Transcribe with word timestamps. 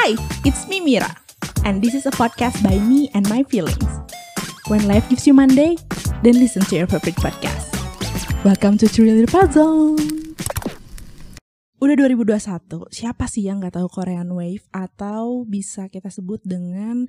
Hi, 0.00 0.16
it's 0.48 0.64
me 0.64 0.80
Mira, 0.80 1.12
and 1.68 1.84
this 1.84 1.92
is 1.92 2.08
a 2.08 2.14
podcast 2.16 2.64
by 2.64 2.80
me 2.80 3.12
and 3.12 3.28
my 3.28 3.44
feelings. 3.44 3.84
When 4.64 4.88
life 4.88 5.04
gives 5.12 5.28
you 5.28 5.36
Monday, 5.36 5.76
then 6.24 6.40
listen 6.40 6.64
to 6.72 6.72
your 6.72 6.88
favorite 6.88 7.20
podcast. 7.20 7.68
Welcome 8.40 8.80
to 8.80 8.88
Little 8.88 9.28
Puzzle. 9.28 10.00
Udah 11.84 11.94
2021, 12.00 12.88
siapa 12.88 13.28
sih 13.28 13.44
yang 13.44 13.60
nggak 13.60 13.76
tahu 13.76 13.92
Korean 13.92 14.32
Wave 14.32 14.64
atau 14.72 15.44
bisa 15.44 15.92
kita 15.92 16.08
sebut 16.08 16.40
dengan 16.48 17.04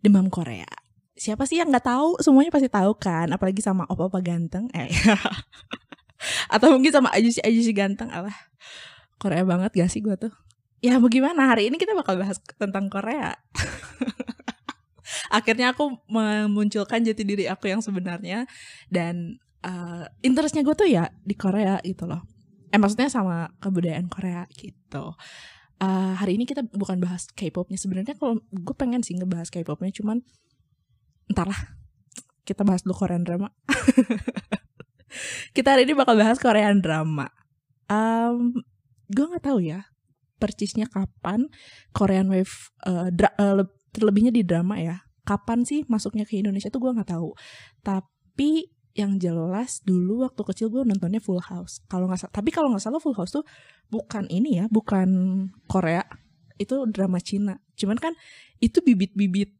demam 0.00 0.32
Korea? 0.32 0.72
Siapa 1.20 1.44
sih 1.44 1.60
yang 1.60 1.68
nggak 1.68 1.84
tahu? 1.84 2.24
Semuanya 2.24 2.48
pasti 2.48 2.72
tahu 2.72 2.96
kan, 2.96 3.36
apalagi 3.36 3.60
sama 3.60 3.84
opa-opa 3.84 4.24
ganteng. 4.24 4.72
Eh, 4.72 4.88
atau 6.56 6.72
mungkin 6.72 6.88
sama 6.88 7.12
ajusi-ajusi 7.12 7.76
ganteng. 7.76 8.08
Alah, 8.08 8.48
Korea 9.20 9.44
banget 9.44 9.76
gak 9.76 9.92
sih 9.92 10.00
gue 10.00 10.16
tuh? 10.16 10.32
Ya 10.84 11.00
bagaimana 11.00 11.48
hari 11.48 11.72
ini 11.72 11.80
kita 11.80 11.96
bakal 11.96 12.20
bahas 12.20 12.36
tentang 12.60 12.92
Korea. 12.92 13.32
Akhirnya 15.36 15.72
aku 15.72 15.96
memunculkan 16.12 17.00
jati 17.00 17.24
diri 17.24 17.48
aku 17.48 17.72
yang 17.72 17.80
sebenarnya 17.80 18.44
dan 18.92 19.40
uh, 19.64 20.04
interestnya 20.20 20.60
gue 20.60 20.76
tuh 20.76 20.84
ya 20.84 21.08
di 21.24 21.32
Korea 21.40 21.80
gitu 21.80 22.04
loh. 22.04 22.28
Eh 22.68 22.76
maksudnya 22.76 23.08
sama 23.08 23.48
kebudayaan 23.64 24.12
Korea 24.12 24.44
gitu. 24.52 25.16
Uh, 25.80 26.12
hari 26.20 26.36
ini 26.36 26.44
kita 26.44 26.60
bukan 26.68 27.00
bahas 27.00 27.32
K-popnya 27.32 27.80
sebenarnya 27.80 28.20
kalau 28.20 28.44
gue 28.52 28.76
pengen 28.76 29.00
sih 29.00 29.16
ngebahas 29.16 29.48
K-popnya 29.48 29.88
cuman 29.88 30.20
entarlah 31.32 31.80
kita 32.44 32.60
bahas 32.60 32.84
dulu 32.84 32.92
Korean 32.92 33.24
drama. 33.24 33.56
kita 35.56 35.80
hari 35.80 35.88
ini 35.88 35.96
bakal 35.96 36.20
bahas 36.20 36.36
Korean 36.36 36.84
drama. 36.84 37.32
Um, 37.88 38.52
gue 39.08 39.24
nggak 39.24 39.48
tahu 39.48 39.64
ya 39.64 39.93
persisnya 40.38 40.90
kapan 40.90 41.46
Korean 41.94 42.28
Wave 42.30 42.72
uh, 42.86 43.08
uh, 43.10 43.64
terlebihnya 43.94 44.34
di 44.34 44.42
drama 44.42 44.78
ya 44.82 45.04
kapan 45.24 45.64
sih 45.64 45.82
masuknya 45.88 46.28
ke 46.28 46.38
Indonesia 46.38 46.68
tuh 46.68 46.84
gue 46.84 46.92
nggak 46.92 47.10
tahu. 47.16 47.32
Tapi 47.80 48.68
yang 48.94 49.18
jelas 49.18 49.82
dulu 49.82 50.22
waktu 50.22 50.38
kecil 50.46 50.70
gue 50.70 50.86
nontonnya 50.86 51.18
Full 51.18 51.42
House. 51.50 51.82
Kalau 51.90 52.06
nggak 52.06 52.30
tapi 52.30 52.54
kalau 52.54 52.70
nggak 52.70 52.84
salah 52.84 53.02
Full 53.02 53.16
House 53.18 53.34
tuh 53.34 53.42
bukan 53.90 54.30
ini 54.30 54.62
ya 54.62 54.70
bukan 54.70 55.08
Korea 55.66 56.04
itu 56.60 56.86
drama 56.86 57.18
Cina. 57.18 57.58
Cuman 57.74 57.98
kan 57.98 58.14
itu 58.62 58.78
bibit-bibit 58.84 59.50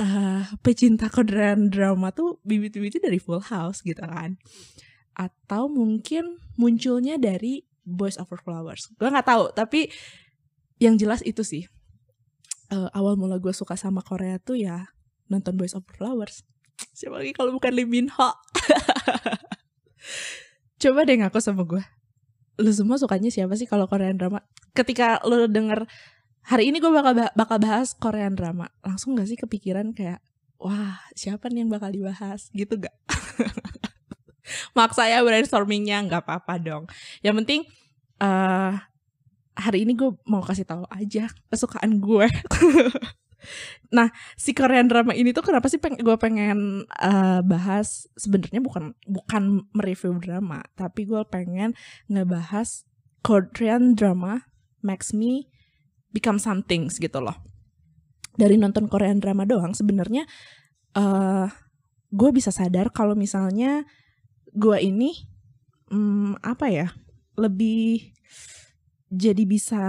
uh, 0.00 0.48
pecinta 0.64 1.12
Korean 1.12 1.68
drama 1.68 2.14
tuh 2.16 2.40
bibit-bibitnya 2.48 3.12
dari 3.12 3.20
Full 3.20 3.44
House 3.52 3.84
gitu 3.84 4.00
kan. 4.00 4.40
Atau 5.12 5.68
mungkin 5.68 6.40
munculnya 6.56 7.20
dari 7.20 7.67
Boys 7.88 8.20
Over 8.20 8.36
Flowers. 8.44 8.92
Gue 9.00 9.08
nggak 9.08 9.24
tahu 9.24 9.44
tapi 9.56 9.88
yang 10.76 11.00
jelas 11.00 11.24
itu 11.24 11.40
sih. 11.40 11.64
Uh, 12.68 12.92
awal 12.92 13.16
mula 13.16 13.40
gue 13.40 13.56
suka 13.56 13.80
sama 13.80 14.04
Korea 14.04 14.36
tuh 14.36 14.60
ya 14.60 14.92
nonton 15.32 15.56
Boys 15.56 15.72
Over 15.72 15.96
Flowers. 15.96 16.44
Siapa 16.92 17.24
lagi 17.24 17.32
kalau 17.32 17.56
bukan 17.56 17.72
Lee 17.72 17.88
Min 17.88 18.12
Ho? 18.12 18.30
Coba 20.84 21.08
deh 21.08 21.16
ngaku 21.16 21.40
sama 21.40 21.64
gue 21.64 21.82
lu 22.58 22.70
semua 22.74 22.98
sukanya 22.98 23.30
siapa 23.30 23.54
sih 23.54 23.70
kalau 23.70 23.86
Korean 23.86 24.18
drama? 24.18 24.42
Ketika 24.74 25.22
lu 25.22 25.46
denger 25.46 25.86
hari 26.42 26.74
ini 26.74 26.82
gue 26.82 26.90
bakal 26.90 27.14
bakal 27.38 27.58
bahas 27.62 27.94
Korean 27.94 28.34
drama. 28.34 28.66
Langsung 28.82 29.14
gak 29.14 29.30
sih 29.30 29.38
kepikiran 29.38 29.94
kayak 29.94 30.18
wah 30.58 30.98
siapa 31.14 31.46
nih 31.48 31.64
yang 31.64 31.70
bakal 31.70 31.94
dibahas? 31.94 32.50
Gitu 32.50 32.82
gak 32.82 32.94
maksa 34.78 35.06
ya 35.08 35.20
brainstormingnya 35.24 36.04
nggak 36.08 36.22
apa-apa 36.24 36.54
dong 36.60 36.84
yang 37.22 37.36
penting 37.38 37.66
uh, 38.22 38.74
hari 39.58 39.82
ini 39.82 39.98
gue 39.98 40.14
mau 40.30 40.40
kasih 40.40 40.62
tahu 40.62 40.86
aja 40.86 41.26
kesukaan 41.50 41.98
gue. 41.98 42.30
nah, 43.96 44.14
si 44.38 44.54
Korean 44.54 44.86
drama 44.86 45.10
ini 45.18 45.34
tuh 45.34 45.42
kenapa 45.42 45.66
sih 45.66 45.82
peng 45.82 45.98
gue 45.98 46.16
pengen 46.16 46.86
uh, 47.02 47.42
bahas 47.42 48.06
sebenarnya 48.14 48.62
bukan 48.62 48.94
bukan 49.10 49.66
mereview 49.74 50.14
drama, 50.22 50.62
tapi 50.78 51.10
gue 51.10 51.18
pengen 51.26 51.74
ngebahas 52.06 52.86
Korean 53.26 53.98
drama 53.98 54.46
makes 54.78 55.10
me 55.10 55.50
become 56.14 56.38
something 56.38 56.86
gitu 56.86 57.18
loh. 57.18 57.34
Dari 58.38 58.54
nonton 58.54 58.86
Korean 58.86 59.18
drama 59.18 59.42
doang 59.42 59.74
sebenarnya 59.74 60.22
uh, 60.94 61.50
gue 62.14 62.30
bisa 62.30 62.54
sadar 62.54 62.94
kalau 62.94 63.18
misalnya 63.18 63.82
gue 64.58 64.78
ini 64.82 65.14
um, 65.94 66.34
apa 66.42 66.66
ya 66.66 66.86
lebih 67.38 68.10
jadi 69.08 69.42
bisa 69.46 69.82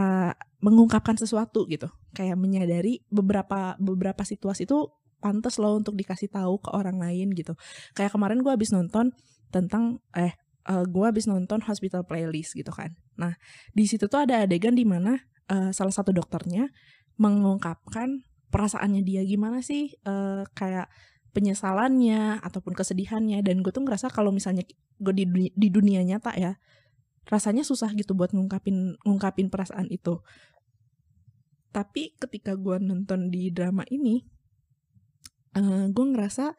mengungkapkan 0.61 1.17
sesuatu 1.17 1.65
gitu. 1.67 1.89
Kayak 2.13 2.37
menyadari 2.39 3.03
beberapa 3.09 3.75
beberapa 3.81 4.21
situasi 4.23 4.69
itu 4.69 4.93
pantas 5.19 5.59
loh 5.59 5.75
untuk 5.75 5.99
dikasih 5.99 6.31
tahu 6.31 6.63
ke 6.63 6.69
orang 6.71 7.01
lain 7.01 7.35
gitu. 7.35 7.57
Kayak 7.97 8.15
kemarin 8.15 8.39
gue 8.45 8.51
habis 8.53 8.71
nonton 8.71 9.11
tentang 9.51 9.99
eh 10.15 10.37
uh, 10.69 10.85
gue 10.85 11.05
habis 11.05 11.27
nonton 11.27 11.59
hospital 11.65 12.05
playlist 12.07 12.55
gitu 12.55 12.71
kan. 12.71 12.95
Nah 13.19 13.35
di 13.75 13.83
situ 13.89 14.07
tuh 14.07 14.23
ada 14.23 14.45
adegan 14.45 14.77
di 14.77 14.87
mana 14.87 15.19
uh, 15.51 15.73
salah 15.75 15.91
satu 15.91 16.15
dokternya 16.15 16.71
mengungkapkan 17.19 18.23
perasaannya 18.49 19.03
dia 19.05 19.21
gimana 19.27 19.61
sih 19.61 19.93
uh, 20.07 20.47
kayak 20.55 20.89
penyesalannya 21.39 22.43
ataupun 22.43 22.75
kesedihannya. 22.75 23.39
Dan 23.39 23.63
gue 23.63 23.71
tuh 23.71 23.87
ngerasa 23.87 24.11
kalau 24.11 24.35
misalnya 24.35 24.67
gue 24.99 25.13
di 25.15 25.23
dunia, 25.23 25.51
di 25.55 25.67
dunia 25.71 26.01
nyata 26.03 26.35
ya 26.35 26.59
rasanya 27.29 27.61
susah 27.61 27.93
gitu 27.93 28.17
buat 28.17 28.35
ngungkapin 28.35 28.99
ngungkapin 29.07 29.47
perasaan 29.47 29.87
itu. 29.87 30.19
Tapi 31.71 32.19
ketika 32.19 32.59
gue 32.59 32.81
nonton 32.81 33.31
di 33.31 33.53
drama 33.53 33.85
ini 33.87 34.25
uh, 35.55 35.87
gue 35.87 36.05
ngerasa 36.11 36.51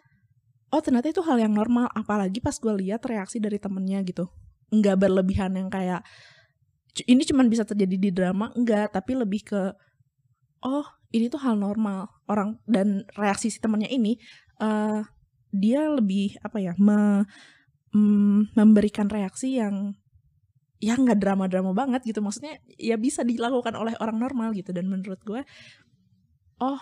oh 0.71 0.81
ternyata 0.81 1.11
itu 1.11 1.21
hal 1.27 1.43
yang 1.43 1.53
normal. 1.53 1.91
Apalagi 1.93 2.39
pas 2.39 2.55
gue 2.57 2.73
lihat 2.87 3.03
reaksi 3.05 3.43
dari 3.43 3.59
temennya 3.59 4.01
gitu. 4.07 4.31
Nggak 4.71 4.97
berlebihan 5.05 5.59
yang 5.59 5.69
kayak 5.69 6.07
ini 7.07 7.23
cuma 7.27 7.43
bisa 7.51 7.67
terjadi 7.67 7.97
di 7.99 8.11
drama. 8.15 8.55
Enggak 8.55 8.95
tapi 8.95 9.19
lebih 9.19 9.43
ke 9.43 9.75
oh 10.63 10.87
ini 11.11 11.27
tuh 11.27 11.43
hal 11.43 11.59
normal. 11.59 12.07
Orang 12.31 12.63
dan 12.71 13.03
reaksi 13.19 13.51
si 13.51 13.59
temennya 13.59 13.91
ini 13.91 14.15
uh, 14.61 15.03
dia 15.51 15.81
lebih 15.91 16.39
apa 16.47 16.63
ya 16.63 16.73
me, 16.79 17.27
mm, 17.97 18.55
memberikan 18.55 19.11
reaksi 19.11 19.59
yang 19.59 19.99
ya 20.81 20.97
nggak 20.97 21.21
drama-drama 21.21 21.77
banget 21.77 22.07
gitu. 22.07 22.25
Maksudnya 22.25 22.61
ya 22.81 22.97
bisa 22.97 23.27
dilakukan 23.27 23.75
oleh 23.77 23.97
orang 24.01 24.17
normal 24.17 24.57
gitu. 24.57 24.73
Dan 24.73 24.89
menurut 24.89 25.21
gue 25.27 25.43
oh 26.61 26.81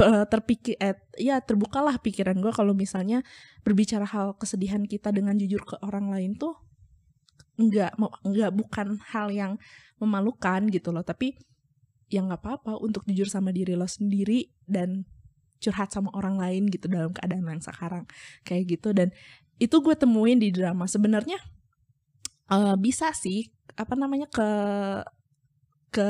terpikir 0.00 0.80
eh, 0.80 0.96
ya 1.20 1.44
terbukalah 1.44 2.00
pikiran 2.00 2.40
gue 2.40 2.48
kalau 2.56 2.72
misalnya 2.72 3.20
berbicara 3.60 4.08
hal 4.08 4.32
kesedihan 4.40 4.80
kita 4.88 5.12
dengan 5.12 5.36
jujur 5.36 5.60
ke 5.60 5.76
orang 5.84 6.08
lain 6.08 6.40
tuh 6.40 6.56
nggak 7.60 8.00
nggak 8.24 8.50
bukan 8.56 8.96
hal 9.12 9.28
yang 9.28 9.60
memalukan 10.00 10.72
gitu 10.72 10.90
loh. 10.90 11.04
Tapi 11.04 11.36
yang 12.10 12.32
nggak 12.32 12.42
apa-apa 12.42 12.80
untuk 12.80 13.04
jujur 13.06 13.28
sama 13.28 13.52
diri 13.52 13.76
lo 13.76 13.86
sendiri 13.86 14.48
dan 14.64 15.04
curhat 15.60 15.92
sama 15.92 16.08
orang 16.16 16.40
lain 16.40 16.66
gitu 16.72 16.88
dalam 16.88 17.12
keadaan 17.12 17.44
yang 17.44 17.62
sekarang 17.62 18.08
kayak 18.42 18.80
gitu. 18.80 18.96
Dan 18.96 19.12
itu 19.60 19.76
gue 19.84 19.94
temuin 19.94 20.40
di 20.40 20.48
drama. 20.50 20.88
Sebenarnya 20.88 21.36
uh, 22.48 22.74
bisa 22.80 23.12
sih 23.12 23.52
apa 23.76 23.94
namanya 23.94 24.26
ke 24.32 24.50
ke 25.92 26.08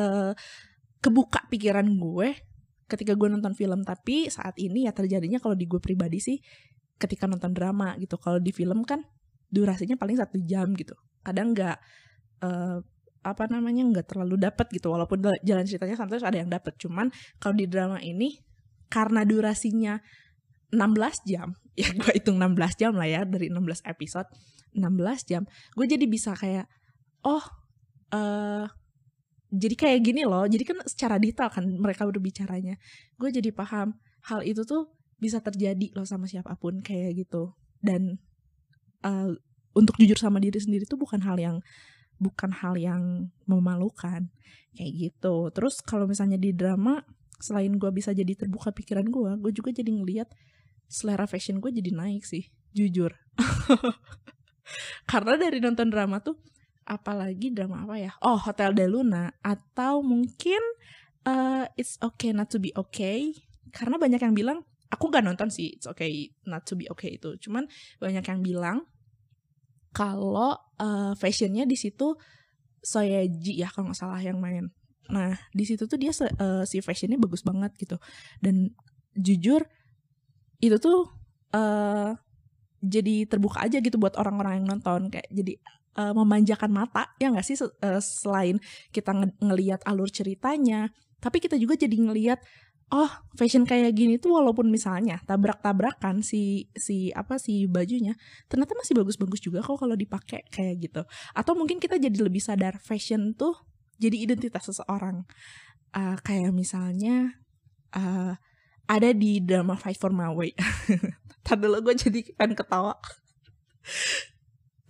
kebuka 1.03 1.45
pikiran 1.51 1.85
gue 1.99 2.39
ketika 2.87 3.19
gue 3.19 3.29
nonton 3.29 3.53
film. 3.59 3.83
Tapi 3.83 4.31
saat 4.31 4.55
ini 4.57 4.87
ya 4.87 4.95
terjadinya 4.95 5.43
kalau 5.43 5.59
di 5.59 5.67
gue 5.67 5.83
pribadi 5.83 6.23
sih 6.23 6.39
ketika 6.97 7.27
nonton 7.27 7.51
drama 7.51 7.99
gitu. 7.99 8.17
Kalau 8.17 8.39
di 8.39 8.55
film 8.55 8.87
kan 8.87 9.03
durasinya 9.51 9.99
paling 9.99 10.17
satu 10.17 10.39
jam 10.47 10.71
gitu. 10.79 10.95
Kadang 11.27 11.53
nggak 11.53 11.77
uh, 12.47 12.79
apa 13.21 13.45
namanya 13.53 13.85
nggak 13.85 14.07
terlalu 14.15 14.39
dapat 14.39 14.71
gitu. 14.71 14.95
Walaupun 14.95 15.27
jalan 15.43 15.67
ceritanya 15.67 15.99
santai 15.99 16.23
ada 16.23 16.39
yang 16.39 16.49
dapat 16.49 16.79
cuman 16.79 17.11
kalau 17.43 17.59
di 17.59 17.67
drama 17.67 17.99
ini 17.99 18.39
karena 18.91 19.23
durasinya 19.25 20.03
16 20.75 21.31
jam 21.31 21.55
ya 21.81 21.89
gue 21.95 22.13
hitung 22.13 22.37
16 22.37 22.81
jam 22.81 22.93
lah 22.99 23.09
ya 23.09 23.23
dari 23.25 23.49
16 23.49 23.87
episode 23.87 24.29
16 24.75 25.31
jam 25.31 25.43
gue 25.79 25.87
jadi 25.87 26.05
bisa 26.11 26.35
kayak 26.35 26.67
oh 27.25 27.43
uh, 28.13 28.67
jadi 29.51 29.75
kayak 29.75 30.01
gini 30.03 30.23
loh 30.27 30.47
jadi 30.47 30.63
kan 30.63 30.79
secara 30.87 31.19
detail 31.19 31.51
kan 31.51 31.67
mereka 31.67 32.07
berbicaranya 32.07 32.79
gue 33.19 33.29
jadi 33.31 33.51
paham 33.51 33.95
hal 34.29 34.45
itu 34.45 34.63
tuh 34.69 35.01
bisa 35.21 35.39
terjadi 35.45 35.93
loh 35.93 36.09
sama 36.09 36.25
siapa 36.25 36.57
pun 36.57 36.81
kayak 36.81 37.21
gitu. 37.21 37.53
Dan 37.85 38.17
uh, 39.05 39.37
untuk 39.77 40.01
jujur 40.01 40.17
sama 40.17 40.41
diri 40.41 40.57
sendiri 40.57 40.89
tuh 40.89 40.97
bukan 40.97 41.21
hal 41.23 41.37
yang 41.37 41.57
bukan 42.17 42.51
hal 42.53 42.75
yang 42.81 43.29
memalukan 43.45 44.33
kayak 44.75 44.93
gitu. 44.97 45.53
Terus 45.53 45.85
kalau 45.85 46.09
misalnya 46.09 46.41
di 46.41 46.57
drama 46.57 47.05
selain 47.41 47.73
gue 47.75 47.91
bisa 47.91 48.13
jadi 48.13 48.37
terbuka 48.37 48.71
pikiran 48.71 49.09
gue 49.09 49.31
gue 49.41 49.53
juga 49.57 49.73
jadi 49.73 49.91
ngelihat 49.91 50.29
selera 50.87 51.25
fashion 51.25 51.59
gue 51.59 51.71
jadi 51.73 51.91
naik 51.95 52.23
sih 52.27 52.47
jujur. 52.77 53.15
Karena 55.11 55.35
dari 55.35 55.59
nonton 55.59 55.91
drama 55.91 56.23
tuh 56.23 56.39
apalagi 56.87 57.51
drama 57.51 57.87
apa 57.87 57.97
ya? 57.99 58.13
Oh 58.23 58.39
Hotel 58.39 58.75
de 58.75 58.87
Luna 58.87 59.31
atau 59.43 60.03
mungkin 60.03 60.61
uh, 61.27 61.67
it's 61.75 61.99
okay 62.03 62.31
not 62.31 62.51
to 62.51 62.63
be 62.63 62.71
okay. 62.75 63.35
Karena 63.71 63.99
banyak 63.99 64.21
yang 64.23 64.35
bilang 64.35 64.59
aku 64.91 65.11
gak 65.11 65.23
nonton 65.23 65.51
sih 65.51 65.75
it's 65.75 65.87
okay 65.87 66.31
not 66.47 66.67
to 66.67 66.75
be 66.79 66.87
okay 66.91 67.19
itu. 67.19 67.39
Cuman 67.39 67.67
banyak 67.99 68.23
yang 68.27 68.41
bilang 68.43 68.79
kalau 69.91 70.55
uh, 70.79 71.13
fashionnya 71.19 71.67
di 71.67 71.75
situ 71.75 72.15
Soyeji 72.81 73.61
ya 73.61 73.69
kalau 73.69 73.93
nggak 73.93 74.01
salah 74.01 74.23
yang 74.23 74.41
main 74.41 74.73
nah 75.09 75.35
di 75.57 75.65
situ 75.65 75.89
tuh 75.89 75.97
dia 75.97 76.13
uh, 76.13 76.63
si 76.69 76.83
fashionnya 76.85 77.17
bagus 77.17 77.47
banget 77.47 77.73
gitu. 77.81 77.97
Dan 78.43 78.75
jujur 79.17 79.65
itu 80.61 80.77
tuh 80.77 81.09
uh, 81.57 82.13
jadi 82.81 83.29
terbuka 83.29 83.65
aja 83.65 83.81
gitu 83.81 83.97
buat 83.97 84.19
orang-orang 84.21 84.63
yang 84.63 84.77
nonton. 84.77 85.09
Kayak 85.09 85.29
jadi 85.33 85.55
uh, 85.97 86.13
memanjakan 86.13 86.71
mata 86.71 87.11
ya 87.17 87.33
nggak 87.33 87.47
sih? 87.47 87.57
Uh, 87.61 88.03
selain 88.03 88.61
kita 88.93 89.17
ng 89.17 89.33
ngelihat 89.41 89.81
alur 89.89 90.13
ceritanya 90.13 90.93
tapi 91.21 91.39
kita 91.39 91.61
juga 91.61 91.77
jadi 91.77 91.93
ngelihat 91.93 92.41
oh 92.91 93.13
fashion 93.39 93.63
kayak 93.63 93.95
gini 93.95 94.19
tuh 94.19 94.35
walaupun 94.35 94.67
misalnya 94.67 95.23
tabrak-tabrakan 95.29 96.27
si 96.27 96.67
si 96.75 97.15
apa 97.15 97.39
si 97.39 97.71
bajunya 97.71 98.19
ternyata 98.51 98.75
masih 98.75 98.99
bagus-bagus 98.99 99.39
juga 99.39 99.63
kok 99.63 99.79
kalau 99.79 99.95
dipakai 99.95 100.43
kayak 100.51 100.91
gitu. 100.91 101.03
Atau 101.37 101.55
mungkin 101.55 101.79
kita 101.79 102.01
jadi 102.01 102.19
lebih 102.19 102.43
sadar 102.43 102.83
fashion 102.83 103.37
tuh 103.39 103.55
jadi 104.01 104.17
identitas 104.17 104.73
seseorang. 104.73 105.29
Uh, 105.91 106.17
kayak 106.25 106.55
misalnya 106.55 107.37
uh, 107.93 108.35
ada 108.91 109.11
di 109.15 109.39
drama 109.39 109.79
Fight 109.79 110.01
for 110.01 110.11
My 110.11 110.33
Way. 110.35 110.57
Tadi 111.47 111.67
lo 111.69 111.79
gue 111.79 111.95
jadi 111.95 112.21
kan 112.35 112.51
ketawa. 112.57 112.99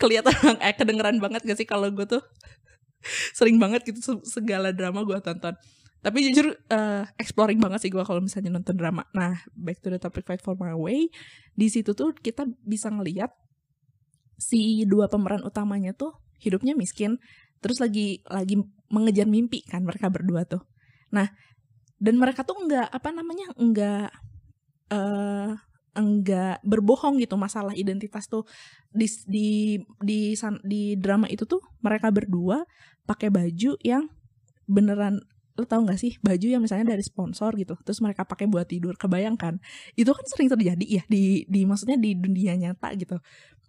Kelihatan 0.01 0.57
eh 0.65 0.73
kedengeran 0.73 1.21
banget 1.21 1.45
gak 1.45 1.59
sih 1.61 1.69
kalau 1.69 1.93
gue 1.93 2.07
tuh? 2.09 2.25
Sering 3.37 3.61
banget 3.61 3.85
gitu 3.85 4.21
segala 4.25 4.73
drama 4.73 5.05
gue 5.05 5.19
tonton. 5.21 5.53
Tapi 6.01 6.19
jujur 6.33 6.57
uh, 6.73 7.05
exploring 7.21 7.61
banget 7.61 7.85
sih 7.85 7.93
gue 7.93 8.01
kalau 8.01 8.25
misalnya 8.25 8.57
nonton 8.57 8.73
drama. 8.77 9.05
Nah 9.13 9.37
back 9.53 9.85
to 9.85 9.93
the 9.93 10.01
topic 10.01 10.25
fight 10.25 10.41
for 10.41 10.57
my 10.57 10.73
way. 10.73 11.13
Di 11.53 11.69
situ 11.69 11.93
tuh 11.93 12.17
kita 12.17 12.49
bisa 12.65 12.89
ngelihat 12.89 13.29
si 14.41 14.89
dua 14.89 15.13
pemeran 15.13 15.45
utamanya 15.45 15.93
tuh 15.93 16.17
hidupnya 16.41 16.73
miskin. 16.73 17.21
Terus 17.61 17.85
lagi 17.85 18.25
lagi 18.25 18.65
mengejar 18.91 19.25
mimpi 19.31 19.63
kan 19.65 19.87
mereka 19.87 20.11
berdua 20.11 20.45
tuh. 20.45 20.61
Nah 21.15 21.31
dan 22.01 22.19
mereka 22.19 22.43
tuh 22.43 22.59
enggak 22.59 22.89
apa 22.91 23.09
namanya 23.15 23.47
enggak 23.57 24.11
uh, 24.91 25.53
enggak 25.95 26.63
berbohong 26.63 27.19
gitu 27.23 27.39
masalah 27.39 27.73
identitas 27.79 28.27
tuh. 28.27 28.45
Di 28.91 29.07
di 29.27 29.79
di 30.03 30.35
di 30.67 30.83
drama 30.99 31.31
itu 31.31 31.47
tuh 31.47 31.63
mereka 31.81 32.11
berdua 32.11 32.67
pakai 33.07 33.31
baju 33.31 33.79
yang 33.83 34.11
beneran 34.67 35.23
lo 35.59 35.69
tau 35.69 35.85
gak 35.85 36.01
sih? 36.01 36.17
Baju 36.25 36.47
yang 36.47 36.63
misalnya 36.65 36.97
dari 36.97 37.05
sponsor 37.05 37.53
gitu 37.61 37.77
terus 37.85 38.01
mereka 38.01 38.25
pakai 38.25 38.49
buat 38.49 38.65
tidur. 38.65 38.97
Kebayangkan 38.97 39.61
itu 39.95 40.11
kan 40.11 40.25
sering 40.25 40.49
terjadi 40.49 40.87
ya 40.89 41.03
di 41.07 41.45
di 41.47 41.69
maksudnya 41.69 42.01
di 42.01 42.17
dunia 42.17 42.57
nyata 42.57 42.97
gitu. 42.97 43.21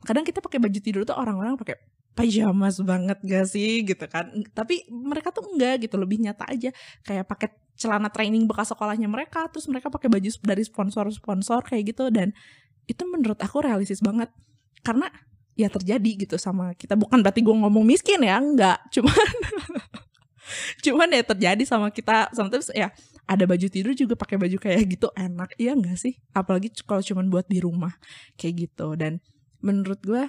Kadang 0.01 0.25
kita 0.25 0.39
pakai 0.41 0.57
baju 0.57 0.79
tidur 0.81 1.03
tuh 1.05 1.19
orang-orang 1.19 1.59
pakai 1.59 1.77
pajamas 2.13 2.79
banget 2.83 3.19
gak 3.23 3.45
sih? 3.47 3.83
Gitu 3.83 4.05
kan. 4.07 4.31
Tapi 4.51 4.87
mereka 4.91 5.31
tuh 5.31 5.47
enggak 5.47 5.87
gitu 5.87 5.95
lebih 5.95 6.21
nyata 6.21 6.47
aja. 6.47 6.69
Kayak 7.03 7.25
pakai 7.27 7.49
celana 7.79 8.13
training 8.13 8.45
bekas 8.45 8.69
sekolahnya 8.69 9.09
mereka 9.09 9.49
terus 9.49 9.65
mereka 9.65 9.89
pakai 9.89 10.05
baju 10.11 10.29
dari 10.45 10.63
sponsor-sponsor 10.63 11.65
kayak 11.65 11.95
gitu. 11.95 12.11
Dan 12.13 12.35
itu 12.85 13.03
menurut 13.07 13.39
aku 13.39 13.63
realistis 13.63 14.03
banget. 14.03 14.29
Karena 14.81 15.07
ya 15.55 15.67
terjadi 15.71 16.27
gitu 16.27 16.35
sama 16.39 16.73
kita. 16.75 16.95
Bukan 16.99 17.21
berarti 17.21 17.41
gue 17.43 17.55
ngomong 17.55 17.83
miskin 17.83 18.21
ya 18.21 18.37
enggak. 18.39 18.79
Cuman 18.95 19.29
cuman 20.83 21.07
ya 21.15 21.23
terjadi 21.23 21.63
sama 21.63 21.89
kita. 21.89 22.31
Sometimes 22.35 22.69
ya 22.75 22.91
ada 23.29 23.47
baju 23.47 23.67
tidur 23.71 23.95
juga 23.95 24.19
pakai 24.19 24.35
baju 24.35 24.57
kayak 24.59 24.99
gitu 24.99 25.07
enak. 25.15 25.55
Iya 25.55 25.77
enggak 25.77 25.97
sih? 26.01 26.19
Apalagi 26.35 26.73
kalau 26.83 26.99
cuman 26.99 27.31
buat 27.31 27.47
di 27.47 27.63
rumah 27.63 27.95
kayak 28.35 28.67
gitu. 28.67 28.99
Dan 28.99 29.23
menurut 29.63 30.01
gue 30.03 30.27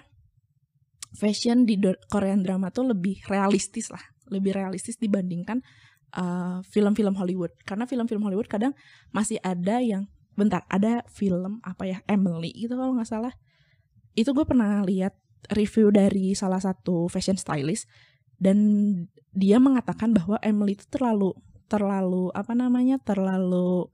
fashion 1.13 1.69
di 1.69 1.77
Korean 2.09 2.41
drama 2.41 2.73
tuh 2.73 2.93
lebih 2.93 3.25
realistis 3.29 3.93
lah. 3.93 4.03
Lebih 4.33 4.57
realistis 4.57 4.97
dibandingkan 4.97 5.61
uh, 6.17 6.65
film-film 6.69 7.17
Hollywood. 7.17 7.53
Karena 7.65 7.85
film-film 7.85 8.25
Hollywood 8.25 8.49
kadang 8.49 8.73
masih 9.13 9.41
ada 9.45 9.81
yang 9.81 10.09
bentar 10.33 10.65
ada 10.73 11.05
film 11.13 11.61
apa 11.61 11.85
ya 11.85 11.99
Emily 12.09 12.53
gitu 12.57 12.77
kalau 12.77 12.97
nggak 12.97 13.09
salah. 13.09 13.35
Itu 14.17 14.33
gue 14.33 14.45
pernah 14.45 14.81
lihat 14.85 15.17
review 15.53 15.93
dari 15.93 16.33
salah 16.33 16.63
satu 16.63 17.11
fashion 17.11 17.37
stylist 17.37 17.91
dan 18.39 18.59
dia 19.33 19.59
mengatakan 19.59 20.13
bahwa 20.15 20.39
Emily 20.41 20.77
itu 20.77 20.87
terlalu 20.89 21.37
terlalu 21.67 22.29
apa 22.37 22.53
namanya 22.53 23.01
terlalu 23.01 23.89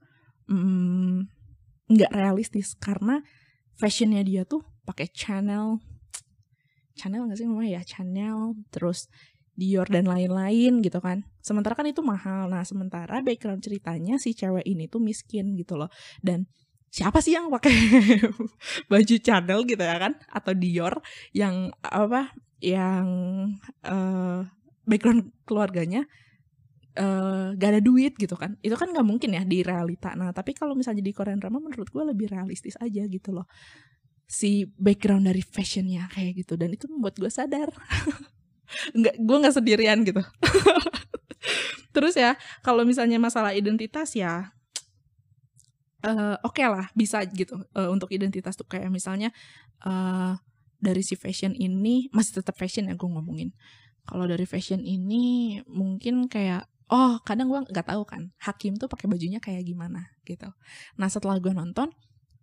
mm, 0.47 1.27
nggak 1.91 2.11
mm, 2.11 2.17
realistis. 2.17 2.75
Karena 2.79 3.23
fashionnya 3.79 4.23
dia 4.23 4.43
tuh 4.43 4.63
pakai 4.83 5.11
Chanel 5.11 5.79
Chanel 6.99 7.23
nggak 7.23 7.39
sih 7.39 7.47
namanya 7.47 7.79
ya? 7.79 7.83
Chanel 7.87 8.59
terus 8.67 9.07
Dior 9.59 9.87
dan 9.91 10.07
lain-lain 10.07 10.79
gitu 10.79 11.03
kan. 11.03 11.27
Sementara 11.43 11.75
kan 11.75 11.83
itu 11.83 11.99
mahal. 11.99 12.47
Nah 12.47 12.63
sementara 12.63 13.19
background 13.19 13.59
ceritanya 13.59 14.15
si 14.15 14.31
cewek 14.31 14.63
ini 14.63 14.87
tuh 14.87 15.03
miskin 15.03 15.51
gitu 15.59 15.75
loh. 15.75 15.91
Dan 16.23 16.47
siapa 16.87 17.19
sih 17.19 17.35
yang 17.35 17.51
pakai 17.51 17.75
baju 18.91 19.15
Chanel 19.19 19.67
gitu 19.67 19.83
ya 19.83 19.99
kan? 19.99 20.15
Atau 20.31 20.55
Dior 20.55 21.03
yang 21.35 21.75
apa 21.83 22.31
yang 22.63 23.07
uh, 23.83 24.47
background 24.87 25.35
keluarganya 25.43 26.07
uh, 26.95 27.51
gak 27.59 27.69
ada 27.75 27.81
duit 27.83 28.15
gitu 28.15 28.39
kan? 28.39 28.55
Itu 28.63 28.79
kan 28.79 28.95
nggak 28.95 29.03
mungkin 29.03 29.35
ya 29.35 29.43
di 29.43 29.59
realita. 29.59 30.15
Nah 30.15 30.31
tapi 30.31 30.55
kalau 30.55 30.71
misalnya 30.71 31.03
di 31.03 31.11
Korean 31.11 31.43
drama 31.43 31.59
menurut 31.59 31.91
gue 31.91 32.03
lebih 32.15 32.31
realistis 32.31 32.79
aja 32.79 33.03
gitu 33.11 33.35
loh 33.35 33.43
si 34.29 34.69
background 34.77 35.25
dari 35.25 35.41
fashionnya 35.41 36.05
kayak 36.13 36.45
gitu. 36.45 36.53
Dan 36.53 36.77
itu 36.77 36.85
membuat 36.85 37.17
gue 37.17 37.33
sadar. 37.33 37.73
Nggak 38.97 39.15
gue 39.17 39.37
nggak 39.41 39.55
sendirian 39.57 39.97
gitu. 40.05 40.21
Terus 41.97 42.13
ya 42.13 42.37
kalau 42.61 42.85
misalnya 42.85 43.17
masalah 43.17 43.57
identitas 43.57 44.13
ya 44.13 44.53
uh, 46.05 46.37
oke 46.45 46.61
okay 46.61 46.69
lah 46.69 46.85
bisa 46.93 47.25
gitu 47.33 47.57
uh, 47.73 47.89
untuk 47.89 48.13
identitas 48.13 48.53
tuh. 48.53 48.69
Kayak 48.69 48.93
misalnya 48.93 49.33
uh, 49.81 50.37
dari 50.77 51.01
si 51.01 51.17
fashion 51.17 51.57
ini 51.57 52.13
masih 52.13 52.45
tetap 52.45 52.53
fashion 52.61 52.85
ya 52.87 52.93
gue 52.93 53.09
ngomongin. 53.09 53.57
Kalau 54.05 54.29
dari 54.29 54.45
fashion 54.45 54.85
ini 54.85 55.57
mungkin 55.65 56.29
kayak 56.29 56.69
oh 56.93 57.17
kadang 57.25 57.49
gue 57.49 57.61
nggak 57.69 57.89
tahu 57.89 58.05
kan 58.05 58.33
Hakim 58.41 58.77
tuh 58.77 58.85
pakai 58.89 59.09
bajunya 59.09 59.41
kayak 59.41 59.65
gimana 59.65 60.13
gitu. 60.29 60.49
Nah 60.97 61.09
setelah 61.09 61.41
gue 61.41 61.53
nonton 61.53 61.89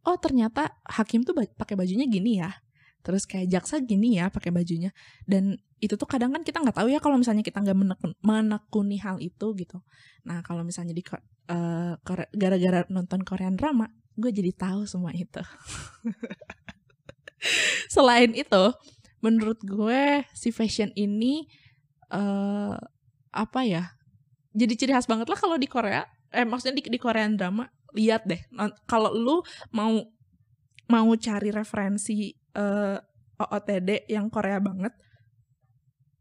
oh 0.06 0.16
ternyata 0.16 0.78
Hakim 0.86 1.26
tuh 1.26 1.34
pakai 1.34 1.74
bajunya 1.74 2.06
gini 2.06 2.38
ya. 2.38 2.54
Terus 3.02 3.26
kayak 3.26 3.50
jaksa 3.50 3.82
gini 3.82 4.18
ya 4.18 4.30
pakai 4.30 4.50
bajunya. 4.54 4.90
Dan 5.26 5.58
itu 5.82 5.94
tuh 5.98 6.08
kadang 6.08 6.32
kan 6.32 6.42
kita 6.46 6.62
nggak 6.62 6.78
tahu 6.78 6.88
ya 6.88 6.98
kalau 7.02 7.20
misalnya 7.20 7.42
kita 7.42 7.60
nggak 7.62 7.76
menekun, 7.76 8.12
menekuni 8.22 8.98
hal 9.02 9.18
itu 9.18 9.46
gitu. 9.58 9.82
Nah 10.24 10.40
kalau 10.46 10.62
misalnya 10.62 10.94
di 10.94 11.02
uh, 11.02 11.94
gara-gara 12.34 12.86
nonton 12.90 13.22
Korean 13.26 13.58
drama 13.58 13.90
gue 14.16 14.32
jadi 14.32 14.50
tahu 14.54 14.88
semua 14.88 15.12
itu. 15.12 15.42
Selain 17.94 18.32
itu 18.32 18.64
menurut 19.20 19.60
gue 19.60 20.24
si 20.32 20.50
fashion 20.54 20.90
ini 20.96 21.46
uh, 22.14 22.78
apa 23.32 23.60
ya 23.66 23.84
jadi 24.56 24.72
ciri 24.72 24.92
khas 24.96 25.08
banget 25.08 25.28
lah 25.28 25.36
kalau 25.36 25.60
di 25.60 25.68
Korea 25.68 26.08
eh 26.32 26.44
maksudnya 26.48 26.80
di, 26.80 26.82
di 26.88 26.98
Korean 27.00 27.36
drama 27.36 27.68
lihat 27.96 28.28
deh. 28.28 28.40
Kalau 28.84 29.10
lu 29.16 29.40
mau 29.72 29.96
mau 30.86 31.08
cari 31.18 31.50
referensi 31.50 32.30
uh, 32.54 32.94
eh, 32.94 32.98
OOTD 33.42 34.06
yang 34.12 34.30
Korea 34.30 34.62
banget 34.62 34.94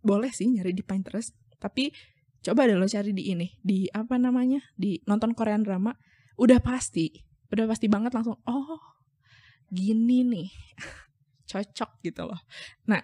boleh 0.02 0.34
sih 0.34 0.50
nyari 0.50 0.74
di 0.74 0.82
Pinterest. 0.82 1.36
Tapi 1.60 1.94
coba 2.42 2.66
deh 2.66 2.78
lo 2.78 2.88
cari 2.88 3.12
di 3.12 3.30
ini 3.36 3.52
di 3.62 3.86
apa 3.92 4.16
namanya? 4.18 4.64
Di 4.74 4.98
nonton 5.06 5.36
Korean 5.38 5.62
drama 5.62 5.94
udah 6.40 6.60
pasti 6.64 7.12
udah 7.54 7.70
pasti 7.70 7.88
banget 7.88 8.12
langsung 8.12 8.36
oh 8.50 8.82
gini 9.72 10.26
nih 10.26 10.50
cocok 11.50 12.02
gitu 12.02 12.26
loh. 12.26 12.42
Nah, 12.90 13.02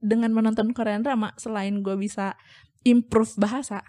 dengan 0.00 0.32
menonton 0.32 0.72
Korean 0.72 1.04
drama, 1.04 1.34
selain 1.36 1.84
gue 1.84 1.94
bisa 1.98 2.38
improve 2.86 3.36
bahasa, 3.36 3.84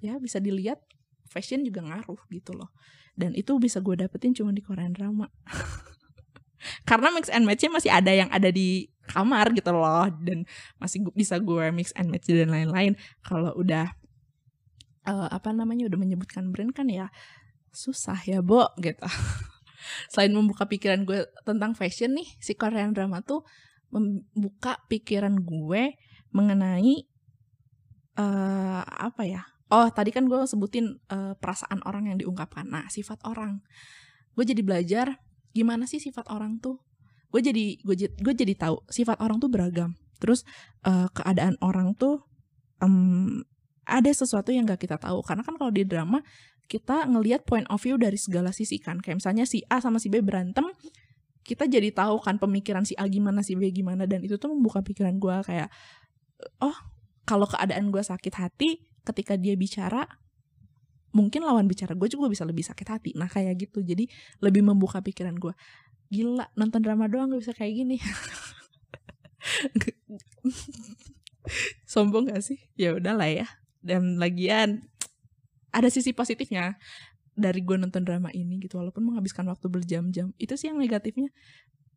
ya 0.00 0.16
bisa 0.16 0.40
dilihat 0.40 0.80
fashion 1.28 1.62
juga 1.66 1.82
ngaruh 1.84 2.20
gitu 2.30 2.54
loh. 2.56 2.70
Dan 3.16 3.32
itu 3.32 3.56
bisa 3.56 3.80
gue 3.80 3.96
dapetin 3.96 4.36
cuma 4.36 4.52
di 4.52 4.60
Korean 4.60 4.92
drama. 4.92 5.28
Karena 6.88 7.14
mix 7.14 7.30
and 7.30 7.46
matchnya 7.46 7.70
masih 7.70 7.90
ada 7.92 8.12
yang 8.12 8.28
ada 8.32 8.50
di 8.50 8.90
kamar 9.06 9.54
gitu 9.54 9.70
loh 9.70 10.10
dan 10.18 10.42
masih 10.82 11.06
bisa 11.14 11.38
gue 11.38 11.70
mix 11.70 11.94
and 11.94 12.10
match 12.10 12.26
dan 12.26 12.50
lain-lain. 12.50 12.98
Kalau 13.22 13.54
udah 13.54 13.94
uh, 15.06 15.28
apa 15.30 15.54
namanya 15.54 15.86
udah 15.86 15.98
menyebutkan 15.98 16.50
brand 16.50 16.74
kan 16.74 16.90
ya 16.90 17.08
susah 17.70 18.18
ya, 18.26 18.42
Bo 18.42 18.66
gitu. 18.82 19.06
selain 20.10 20.34
membuka 20.34 20.66
pikiran 20.66 21.06
gue 21.06 21.26
tentang 21.46 21.72
fashion 21.72 22.18
nih 22.18 22.28
si 22.42 22.58
Korean 22.58 22.92
drama 22.92 23.22
tuh 23.22 23.46
membuka 23.90 24.82
pikiran 24.90 25.38
gue 25.38 25.94
mengenai 26.34 27.06
uh, 28.18 28.82
apa 28.82 29.22
ya 29.24 29.42
oh 29.70 29.88
tadi 29.90 30.14
kan 30.14 30.30
gue 30.30 30.46
sebutin 30.46 30.98
uh, 31.10 31.34
perasaan 31.38 31.82
orang 31.86 32.10
yang 32.12 32.18
diungkapkan. 32.20 32.66
Nah 32.66 32.86
sifat 32.86 33.18
orang. 33.26 33.62
Gue 34.36 34.44
jadi 34.46 34.62
belajar 34.62 35.18
gimana 35.50 35.88
sih 35.88 35.98
sifat 35.98 36.28
orang 36.30 36.62
tuh? 36.62 36.78
Gue 37.32 37.42
jadi 37.42 37.80
gue 37.82 37.96
gue 38.06 38.34
jadi 38.36 38.54
tahu 38.54 38.86
sifat 38.86 39.18
orang 39.18 39.42
tuh 39.42 39.50
beragam. 39.50 39.98
Terus 40.22 40.46
uh, 40.86 41.10
keadaan 41.12 41.58
orang 41.60 41.92
tuh 41.98 42.22
um, 42.80 43.42
ada 43.86 44.10
sesuatu 44.10 44.54
yang 44.54 44.66
gak 44.66 44.86
kita 44.86 44.98
tahu. 44.98 45.22
Karena 45.26 45.42
kan 45.42 45.54
kalau 45.58 45.72
di 45.74 45.82
drama 45.82 46.22
kita 46.66 47.06
ngelihat 47.06 47.46
point 47.46 47.66
of 47.70 47.78
view 47.78 47.98
dari 47.98 48.18
segala 48.18 48.50
sisi 48.54 48.78
kan. 48.78 49.02
Kayak 49.02 49.22
misalnya 49.22 49.44
si 49.46 49.62
A 49.66 49.82
sama 49.82 49.98
si 49.98 50.10
B 50.10 50.22
berantem 50.22 50.66
kita 51.46 51.70
jadi 51.70 51.94
tahu 51.94 52.18
kan 52.18 52.42
pemikiran 52.42 52.82
si 52.82 52.98
A 52.98 53.06
gimana 53.06 53.42
si 53.42 53.58
B 53.58 53.70
gimana. 53.74 54.06
Dan 54.06 54.22
itu 54.22 54.38
tuh 54.38 54.50
membuka 54.50 54.82
pikiran 54.82 55.18
gue 55.18 55.36
kayak 55.42 55.70
oh 56.62 56.76
kalau 57.26 57.46
keadaan 57.50 57.90
gue 57.90 58.02
sakit 58.02 58.34
hati 58.38 58.85
ketika 59.06 59.38
dia 59.38 59.54
bicara 59.54 60.04
mungkin 61.16 61.48
lawan 61.48 61.64
bicara 61.64 61.96
gue 61.96 62.12
juga 62.12 62.28
bisa 62.28 62.44
lebih 62.44 62.60
sakit 62.68 62.86
hati. 62.92 63.10
Nah 63.16 63.32
kayak 63.32 63.56
gitu. 63.56 63.80
Jadi 63.80 64.04
lebih 64.44 64.60
membuka 64.60 65.00
pikiran 65.00 65.32
gue. 65.32 65.56
Gila 66.12 66.52
nonton 66.52 66.84
drama 66.84 67.08
doang 67.08 67.32
gak 67.32 67.40
bisa 67.40 67.56
kayak 67.56 67.72
gini. 67.72 67.96
Sombong 71.90 72.28
gak 72.28 72.44
sih? 72.44 72.60
Ya 72.76 72.92
udahlah 72.92 73.32
ya. 73.32 73.48
Dan 73.80 74.20
lagian 74.20 74.84
ada 75.72 75.88
sisi 75.88 76.12
positifnya 76.12 76.76
dari 77.32 77.64
gue 77.64 77.80
nonton 77.80 78.04
drama 78.04 78.28
ini 78.36 78.60
gitu. 78.60 78.76
Walaupun 78.76 79.08
menghabiskan 79.08 79.48
waktu 79.48 79.72
berjam-jam. 79.72 80.36
Itu 80.36 80.60
sih 80.60 80.68
yang 80.68 80.76
negatifnya. 80.76 81.32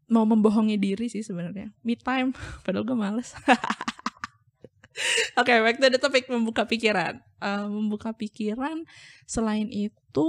Mau 0.10 0.24
membohongi 0.24 0.80
diri 0.80 1.12
sih 1.12 1.22
sebenarnya. 1.28 1.76
Me 1.84 2.00
time. 2.00 2.32
Padahal 2.64 2.88
gue 2.88 2.96
males 2.96 3.36
Oke, 5.40 5.54
okay, 5.54 5.58
back 5.62 5.78
to 5.80 5.88
the 5.88 6.22
membuka 6.34 6.66
pikiran. 6.66 7.22
Uh, 7.40 7.70
membuka 7.72 8.12
pikiran 8.12 8.84
selain 9.24 9.70
itu 9.72 10.28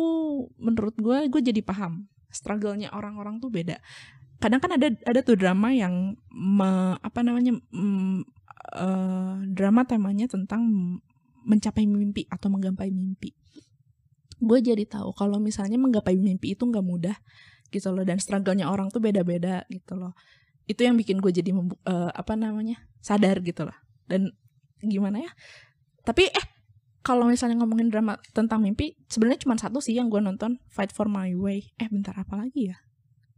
menurut 0.61 0.95
gue 0.95 1.26
gue 1.26 1.43
jadi 1.43 1.59
paham 1.64 2.07
struggle-nya 2.31 2.95
orang-orang 2.95 3.43
tuh 3.43 3.50
beda. 3.50 3.83
Kadang 4.38 4.62
kan 4.62 4.79
ada 4.79 4.95
ada 5.05 5.21
tuh 5.21 5.37
drama 5.37 5.75
yang 5.75 6.14
me, 6.31 6.97
apa 7.02 7.21
namanya 7.21 7.59
mm, 7.75 8.25
uh, 8.79 9.37
drama 9.50 9.83
temanya 9.85 10.31
tentang 10.31 10.62
mencapai 11.45 11.85
mimpi 11.85 12.25
atau 12.31 12.49
menggapai 12.49 12.95
mimpi. 12.95 13.35
Gue 14.40 14.64
jadi 14.64 14.87
tahu 14.87 15.12
kalau 15.12 15.37
misalnya 15.43 15.76
menggapai 15.76 16.17
mimpi 16.17 16.57
itu 16.57 16.64
nggak 16.64 16.85
mudah 16.85 17.17
gitu 17.71 17.90
loh 17.93 18.02
dan 18.02 18.19
struggle-nya 18.19 18.67
orang 18.71 18.88
tuh 18.88 19.02
beda-beda 19.02 19.67
gitu 19.69 19.99
loh. 19.99 20.14
Itu 20.64 20.87
yang 20.87 20.95
bikin 20.95 21.19
gue 21.19 21.35
jadi 21.35 21.50
uh, 21.52 22.11
apa 22.14 22.38
namanya 22.38 22.87
sadar 23.02 23.43
gitu 23.43 23.67
loh. 23.67 23.76
Dan 24.07 24.33
gimana 24.84 25.20
ya? 25.20 25.32
Tapi 26.04 26.28
eh 26.28 26.46
kalau 27.00 27.25
misalnya 27.28 27.56
ngomongin 27.64 27.88
drama 27.88 28.20
tentang 28.37 28.60
mimpi, 28.60 28.92
sebenarnya 29.08 29.49
cuma 29.49 29.56
satu 29.56 29.80
sih 29.80 29.96
yang 29.96 30.12
gue 30.12 30.20
nonton, 30.20 30.60
Fight 30.68 30.92
for 30.92 31.08
My 31.08 31.32
Way. 31.32 31.72
Eh 31.80 31.88
bentar 31.88 32.12
apa 32.16 32.37
lagi 32.37 32.72
ya? 32.72 32.76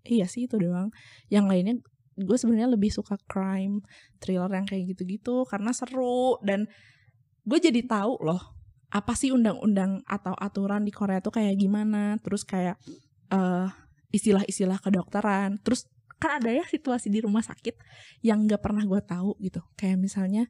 Iya 0.03 0.27
sih 0.27 0.51
itu 0.51 0.59
doang. 0.59 0.91
Yang 1.31 1.47
lainnya 1.47 1.75
gue 2.19 2.37
sebenarnya 2.37 2.69
lebih 2.75 2.91
suka 2.91 3.17
crime, 3.31 3.81
thriller 4.19 4.51
yang 4.51 4.67
kayak 4.67 4.93
gitu-gitu 4.95 5.49
karena 5.49 5.73
seru 5.73 6.37
dan 6.45 6.69
gue 7.43 7.59
jadi 7.59 7.83
tahu 7.87 8.23
loh 8.23 8.43
apa 8.93 9.17
sih 9.17 9.33
undang-undang 9.33 10.05
atau 10.05 10.37
aturan 10.37 10.85
di 10.85 10.93
Korea 10.93 11.25
tuh 11.25 11.33
kayak 11.33 11.57
gimana 11.57 12.21
terus 12.21 12.45
kayak 12.45 12.77
uh, 13.33 13.73
istilah-istilah 14.13 14.77
kedokteran 14.85 15.57
terus 15.65 15.89
kan 16.21 16.39
ada 16.39 16.53
ya 16.53 16.63
situasi 16.69 17.09
di 17.09 17.25
rumah 17.25 17.41
sakit 17.41 17.75
yang 18.21 18.45
nggak 18.45 18.61
pernah 18.61 18.85
gue 18.85 19.01
tahu 19.01 19.35
gitu 19.41 19.65
kayak 19.75 19.97
misalnya 19.97 20.47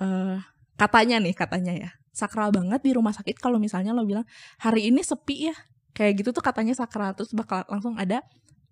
uh, 0.00 0.40
katanya 0.80 1.20
nih 1.20 1.36
katanya 1.36 1.72
ya. 1.76 1.90
Sakral 2.10 2.50
banget 2.50 2.82
di 2.82 2.90
rumah 2.96 3.14
sakit 3.14 3.38
kalau 3.38 3.62
misalnya 3.62 3.94
lo 3.94 4.02
bilang 4.02 4.26
hari 4.58 4.88
ini 4.90 5.04
sepi 5.04 5.52
ya. 5.52 5.56
Kayak 5.94 6.24
gitu 6.24 6.30
tuh 6.34 6.42
katanya 6.42 6.74
sakral. 6.74 7.14
Terus 7.14 7.36
bakal 7.36 7.62
langsung 7.68 7.94
ada 8.00 8.24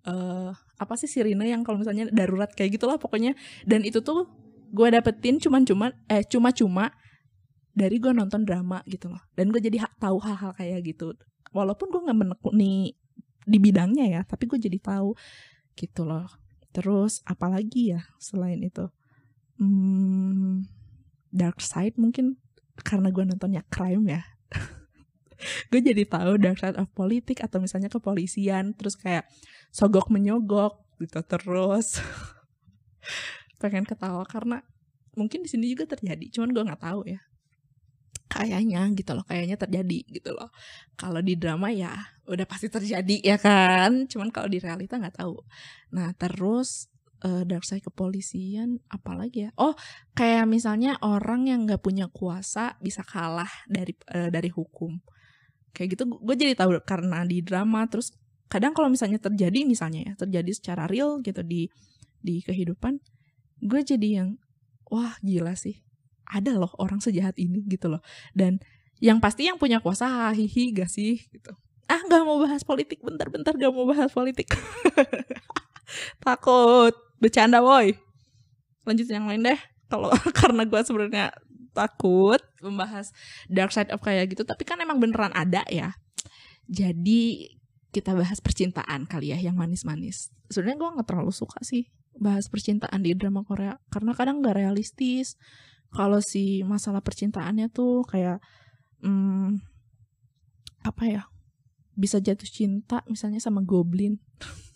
uh, 0.09 0.51
apa 0.79 0.93
sih 0.97 1.07
sirine 1.07 1.45
yang 1.45 1.61
kalau 1.61 1.79
misalnya 1.79 2.09
darurat 2.09 2.51
kayak 2.51 2.81
gitulah 2.81 2.97
pokoknya. 2.97 3.37
Dan 3.63 3.85
itu 3.85 4.01
tuh 4.01 4.27
gue 4.69 4.87
dapetin 4.89 5.39
cuman-cuman 5.39 5.93
eh 6.09 6.25
cuma-cuma 6.25 6.93
dari 7.73 7.95
gue 8.01 8.11
nonton 8.11 8.43
drama 8.43 8.83
gitu 8.89 9.07
loh. 9.07 9.21
Dan 9.37 9.53
gue 9.53 9.61
jadi 9.61 9.87
tahu 10.01 10.17
hal-hal 10.19 10.51
kayak 10.57 10.83
gitu. 10.83 11.15
Walaupun 11.55 11.89
gue 11.89 12.01
nggak 12.05 12.19
menekuni 12.19 12.93
di 13.49 13.57
bidangnya 13.57 14.05
ya 14.05 14.21
tapi 14.21 14.45
gue 14.45 14.59
jadi 14.61 14.77
tahu 14.77 15.15
gitu 15.73 16.03
loh. 16.05 16.27
Terus 16.69 17.25
apalagi 17.25 17.97
ya 17.97 18.01
selain 18.21 18.61
itu? 18.61 18.85
Hmm, 19.59 20.63
dark 21.29 21.61
side 21.61 21.95
mungkin 21.97 22.37
karena 22.81 23.11
gue 23.11 23.23
nontonnya 23.27 23.63
crime 23.67 24.19
ya. 24.19 24.21
Gue 25.71 25.79
jadi 25.79 26.03
tahu 26.03 26.35
dark 26.35 26.59
side 26.59 26.75
of 26.75 26.91
politik 26.91 27.39
atau 27.39 27.63
misalnya 27.63 27.87
kepolisian 27.87 28.75
terus 28.75 28.99
kayak 28.99 29.23
sogok 29.71 30.11
menyogok 30.11 30.83
gitu 30.99 31.23
terus. 31.23 31.99
Pengen 33.61 33.87
ketawa 33.87 34.23
karena 34.27 34.63
mungkin 35.15 35.43
di 35.43 35.49
sini 35.51 35.71
juga 35.71 35.95
terjadi 35.95 36.31
cuman 36.31 36.49
gue 36.51 36.63
nggak 36.67 36.83
tahu 36.83 37.01
ya. 37.07 37.19
Kayaknya 38.29 38.81
gitu 38.93 39.11
loh 39.15 39.25
kayaknya 39.25 39.57
terjadi 39.57 39.99
gitu 40.05 40.31
loh. 40.35 40.51
Kalau 40.99 41.23
di 41.23 41.33
drama 41.39 41.71
ya 41.71 41.95
udah 42.29 42.45
pasti 42.45 42.67
terjadi 42.67 43.23
ya 43.23 43.37
kan? 43.39 44.05
Cuman 44.05 44.29
kalau 44.29 44.51
di 44.51 44.59
realita 44.59 44.99
nggak 44.99 45.23
tahu. 45.23 45.39
Nah 45.95 46.13
terus 46.19 46.91
uh, 47.25 47.43
dark 47.43 47.65
side 47.65 47.83
kepolisian 47.83 48.79
apalagi 48.91 49.47
ya? 49.47 49.49
Oh 49.57 49.73
kayak 50.13 50.45
misalnya 50.45 50.99
orang 51.03 51.47
yang 51.47 51.65
nggak 51.65 51.81
punya 51.81 52.07
kuasa 52.11 52.77
bisa 52.79 53.01
kalah 53.03 53.49
dari 53.69 53.95
uh, 54.11 54.29
dari 54.31 54.49
hukum. 54.51 54.99
Kayak 55.71 55.99
gitu 55.99 56.03
gue 56.09 56.35
jadi 56.35 56.53
tahu 56.57 56.81
karena 56.83 57.23
di 57.23 57.45
drama 57.45 57.85
terus 57.87 58.11
kadang 58.49 58.73
kalau 58.73 58.89
misalnya 58.89 59.21
terjadi 59.21 59.61
misalnya 59.63 60.01
ya 60.09 60.13
terjadi 60.17 60.51
secara 60.57 60.89
real 60.89 61.21
gitu 61.21 61.45
di 61.45 61.69
di 62.19 62.41
kehidupan 62.41 62.97
gue 63.61 63.81
jadi 63.85 64.23
yang 64.23 64.41
wah 64.89 65.13
gila 65.21 65.53
sih 65.53 65.85
ada 66.29 66.53
loh 66.53 66.69
orang 66.77 67.01
sejahat 67.01 67.35
ini 67.41 67.65
gitu 67.65 67.89
loh. 67.89 68.05
Dan 68.37 68.61
yang 69.01 69.17
pasti 69.17 69.49
yang 69.49 69.57
punya 69.57 69.81
kuasa 69.81 70.29
hihi 70.31 70.77
gak 70.77 70.91
sih 70.93 71.17
gitu. 71.33 71.51
Ah 71.89 71.99
nggak 72.05 72.21
mau 72.21 72.37
bahas 72.37 72.61
politik 72.61 73.01
bentar-bentar 73.01 73.57
gak 73.57 73.73
mau 73.73 73.89
bahas 73.89 74.13
politik. 74.13 74.53
Takut 76.25 76.93
bercanda 77.19 77.59
boy 77.59 77.95
lanjut 78.89 79.05
yang 79.05 79.29
lain 79.29 79.45
deh. 79.45 79.59
Kalau 79.85 80.09
karena 80.39 80.65
gue 80.65 80.81
sebenarnya 80.81 81.25
takut 81.77 82.41
membahas 82.65 83.13
dark 83.45 83.69
side 83.69 83.93
of 83.93 84.01
kayak 84.01 84.33
gitu 84.33 84.41
tapi 84.41 84.65
kan 84.65 84.81
emang 84.81 84.97
beneran 84.97 85.29
ada 85.37 85.61
ya. 85.69 85.93
Jadi 86.65 87.53
kita 87.89 88.13
bahas 88.13 88.41
percintaan 88.41 89.05
kali 89.05 89.33
ya 89.33 89.37
yang 89.37 89.57
manis-manis. 89.57 90.33
Sebenarnya 90.49 90.77
gue 90.81 90.89
nggak 90.99 91.07
terlalu 91.09 91.33
suka 91.33 91.61
sih 91.61 91.89
bahas 92.19 92.51
percintaan 92.51 92.99
di 93.05 93.15
drama 93.15 93.45
Korea 93.45 93.77
karena 93.93 94.17
kadang 94.17 94.41
nggak 94.41 94.57
realistis. 94.57 95.37
Kalau 95.89 96.21
si 96.21 96.61
masalah 96.61 97.01
percintaannya 97.01 97.73
tuh 97.73 98.05
kayak 98.05 98.37
hmm, 99.01 99.57
apa 100.85 101.03
ya 101.05 101.23
bisa 101.97 102.21
jatuh 102.21 102.45
cinta 102.45 103.03
misalnya 103.09 103.41
sama 103.41 103.65
goblin 103.65 104.21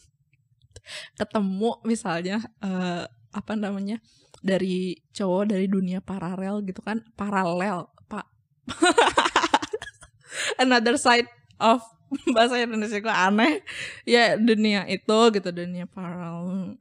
ketemu 1.15 1.79
misalnya 1.87 2.43
uh, 2.59 3.07
apa 3.33 3.53
namanya 3.57 3.97
dari 4.43 4.99
cowok 5.15 5.55
dari 5.55 5.65
dunia 5.71 6.03
paralel 6.03 6.61
gitu 6.67 6.83
kan 6.83 7.01
paralel 7.15 7.89
pak. 8.11 8.27
Another 10.63 10.99
side 10.99 11.29
of 11.57 11.81
bahasa 12.35 12.61
Indonesia 12.61 12.99
gue 12.99 13.15
aneh. 13.15 13.63
Ya 14.03 14.35
dunia 14.35 14.85
itu 14.91 15.19
gitu 15.33 15.49
dunia 15.49 15.87
paralel. 15.89 16.77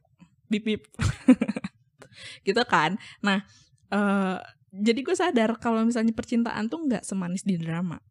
Bip 0.50 0.66
bip. 0.66 0.82
Gitu 2.46 2.62
kan. 2.68 3.00
Nah 3.24 3.46
uh, 3.94 4.36
jadi 4.72 5.00
gue 5.00 5.16
sadar 5.16 5.56
kalau 5.56 5.84
misalnya 5.86 6.12
percintaan 6.12 6.68
tuh 6.68 6.84
nggak 6.84 7.06
semanis 7.06 7.46
di 7.46 7.56
drama. 7.56 8.02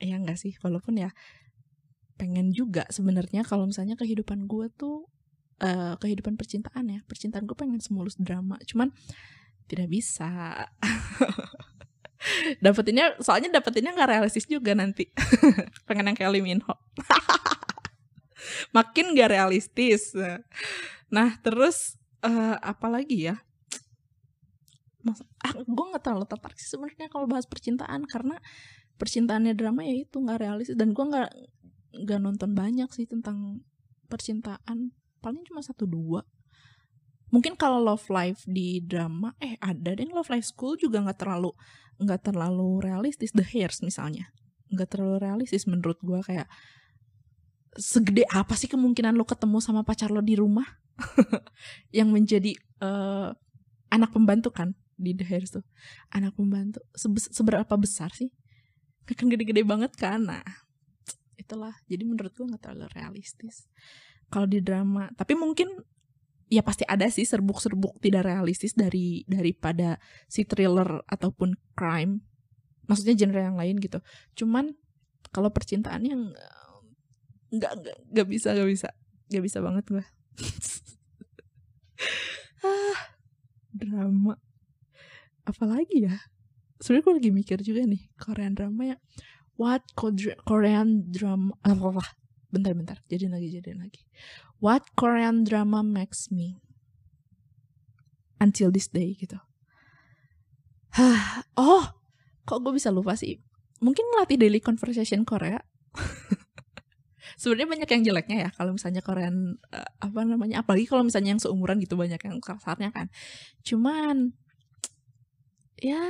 Ya 0.00 0.16
nggak 0.16 0.38
sih 0.40 0.56
walaupun 0.64 0.96
ya 0.96 1.12
pengen 2.16 2.52
juga 2.52 2.84
sebenarnya 2.92 3.44
kalau 3.48 3.64
misalnya 3.64 3.96
kehidupan 3.96 4.44
gue 4.44 4.68
tuh 4.76 5.08
uh, 5.60 5.94
kehidupan 6.00 6.34
percintaan 6.34 6.88
ya. 6.88 7.00
Percintaan 7.06 7.44
gue 7.44 7.56
pengen 7.56 7.78
semulus 7.78 8.16
drama 8.16 8.56
cuman 8.64 8.90
tidak 9.70 9.86
bisa. 9.86 10.28
Dapetinnya 12.64 13.16
soalnya 13.24 13.48
dapetinnya 13.48 13.96
nggak 13.96 14.10
realistis 14.12 14.44
juga 14.44 14.76
nanti. 14.76 15.08
Pengen 15.88 16.12
yang 16.12 16.16
kayak 16.16 16.32
Lee 16.36 16.44
Min 16.44 16.60
Ho 16.68 16.76
makin 18.76 19.16
gak 19.16 19.32
realistis. 19.32 20.12
Nah 21.08 21.40
terus 21.40 21.96
uh, 22.20 22.60
apa 22.60 22.92
lagi 22.92 23.32
ya? 23.32 23.40
Mas, 25.00 25.24
ah, 25.40 25.56
gue 25.56 25.84
nggak 25.96 26.04
terlalu 26.04 26.28
tertarik 26.28 26.60
sih 26.60 26.76
sebenarnya 26.76 27.08
kalau 27.08 27.24
bahas 27.24 27.48
percintaan 27.48 28.04
karena 28.04 28.36
percintaannya 29.00 29.56
drama 29.56 29.80
ya 29.88 30.04
itu 30.04 30.20
nggak 30.20 30.44
realistis. 30.44 30.76
Dan 30.76 30.92
gue 30.92 31.04
nggak 31.08 31.30
nggak 32.04 32.20
nonton 32.20 32.52
banyak 32.52 32.92
sih 32.92 33.08
tentang 33.08 33.64
percintaan 34.12 34.92
paling 35.20 35.44
cuma 35.46 35.60
satu 35.60 35.84
dua. 35.84 36.24
Mungkin 37.30 37.54
kalau 37.54 37.78
love 37.78 38.10
life 38.10 38.42
di 38.42 38.82
drama 38.82 39.30
eh 39.38 39.54
ada 39.62 39.94
deh 39.94 40.10
love 40.10 40.26
life 40.34 40.50
school 40.50 40.74
juga 40.74 40.98
nggak 40.98 41.22
terlalu 41.22 41.54
nggak 42.02 42.32
terlalu 42.32 42.82
realistis. 42.82 43.30
The 43.30 43.46
hairs 43.46 43.84
misalnya. 43.84 44.34
Nggak 44.72 44.96
terlalu 44.96 45.16
realistis 45.22 45.68
menurut 45.70 46.00
gue 46.02 46.18
kayak 46.26 46.50
segede 47.78 48.26
apa 48.26 48.58
sih 48.58 48.66
kemungkinan 48.66 49.14
lo 49.14 49.22
ketemu 49.22 49.62
sama 49.62 49.86
pacar 49.86 50.10
lo 50.10 50.24
di 50.24 50.34
rumah? 50.34 50.66
Yang 51.96 52.08
menjadi 52.10 52.52
uh, 52.82 53.30
anak 53.94 54.10
pembantu 54.10 54.50
kan 54.50 54.74
di 54.98 55.14
The 55.14 55.24
Hairs 55.24 55.54
tuh. 55.54 55.64
Anak 56.10 56.34
pembantu. 56.34 56.82
Sebe 56.98 57.22
seberapa 57.22 57.74
besar 57.78 58.10
sih? 58.10 58.34
Kan 59.06 59.30
gede-gede 59.30 59.62
banget 59.62 59.94
kan? 59.94 60.26
Nah 60.26 60.42
itulah. 61.38 61.78
Jadi 61.86 62.02
menurut 62.02 62.34
gue 62.34 62.46
nggak 62.46 62.62
terlalu 62.62 62.90
realistis 62.94 63.70
kalau 64.30 64.46
di 64.46 64.62
drama. 64.62 65.10
Tapi 65.12 65.34
mungkin 65.34 65.68
ya 66.50 66.62
pasti 66.62 66.86
ada 66.86 67.06
sih 67.10 67.26
serbuk-serbuk 67.26 67.98
tidak 68.02 68.26
realistis 68.26 68.74
dari 68.74 69.22
daripada 69.26 69.98
si 70.30 70.46
thriller 70.46 71.02
ataupun 71.10 71.58
crime. 71.74 72.22
Maksudnya 72.86 73.18
genre 73.18 73.42
yang 73.42 73.58
lain 73.58 73.76
gitu. 73.82 73.98
Cuman 74.38 74.74
kalau 75.30 75.50
percintaan 75.50 76.02
yang 76.06 76.22
nggak 77.50 77.72
nggak 77.82 77.96
nggak 78.14 78.28
bisa 78.30 78.54
nggak 78.54 78.70
bisa. 78.70 78.88
Nggak 79.30 79.44
bisa 79.46 79.58
banget 79.62 79.84
gue 79.90 80.04
ah 82.66 83.00
drama. 83.74 84.34
Apalagi 85.46 86.06
ya? 86.06 86.16
Sebenarnya 86.80 87.04
gue 87.04 87.14
lagi 87.18 87.30
mikir 87.30 87.58
juga 87.60 87.82
nih 87.86 88.02
Korean 88.18 88.54
drama 88.54 88.94
ya. 88.94 88.96
What 89.60 89.84
Korean 90.48 91.12
drama 91.12 91.52
apa 91.60 92.00
ah, 92.00 92.10
bentar 92.50 92.74
bentar. 92.74 92.98
Jadi 93.06 93.30
lagi 93.30 93.48
jadi 93.50 93.74
lagi. 93.78 94.02
What 94.58 94.84
Korean 94.98 95.46
drama 95.46 95.80
makes 95.80 96.28
me 96.28 96.60
until 98.42 98.74
this 98.74 98.90
day 98.90 99.14
gitu. 99.14 99.38
Oh 101.54 101.84
kok 102.44 102.58
gue 102.66 102.72
bisa 102.74 102.90
lupa 102.90 103.14
sih? 103.14 103.38
Mungkin 103.78 104.02
ngelatih 104.12 104.36
daily 104.36 104.58
conversation 104.58 105.22
Korea. 105.22 105.62
Sebenarnya 107.40 107.68
banyak 107.72 107.88
yang 107.88 108.02
jeleknya 108.04 108.36
ya 108.36 108.50
kalau 108.52 108.76
misalnya 108.76 109.00
Korean 109.00 109.56
uh, 109.72 109.90
apa 110.02 110.20
namanya 110.26 110.60
apalagi 110.60 110.84
kalau 110.84 111.06
misalnya 111.06 111.32
yang 111.32 111.40
seumuran 111.40 111.80
gitu 111.80 111.96
banyak 111.96 112.20
yang 112.20 112.36
kasarnya 112.42 112.90
kan. 112.92 113.08
Cuman 113.64 114.34
ya 115.80 116.02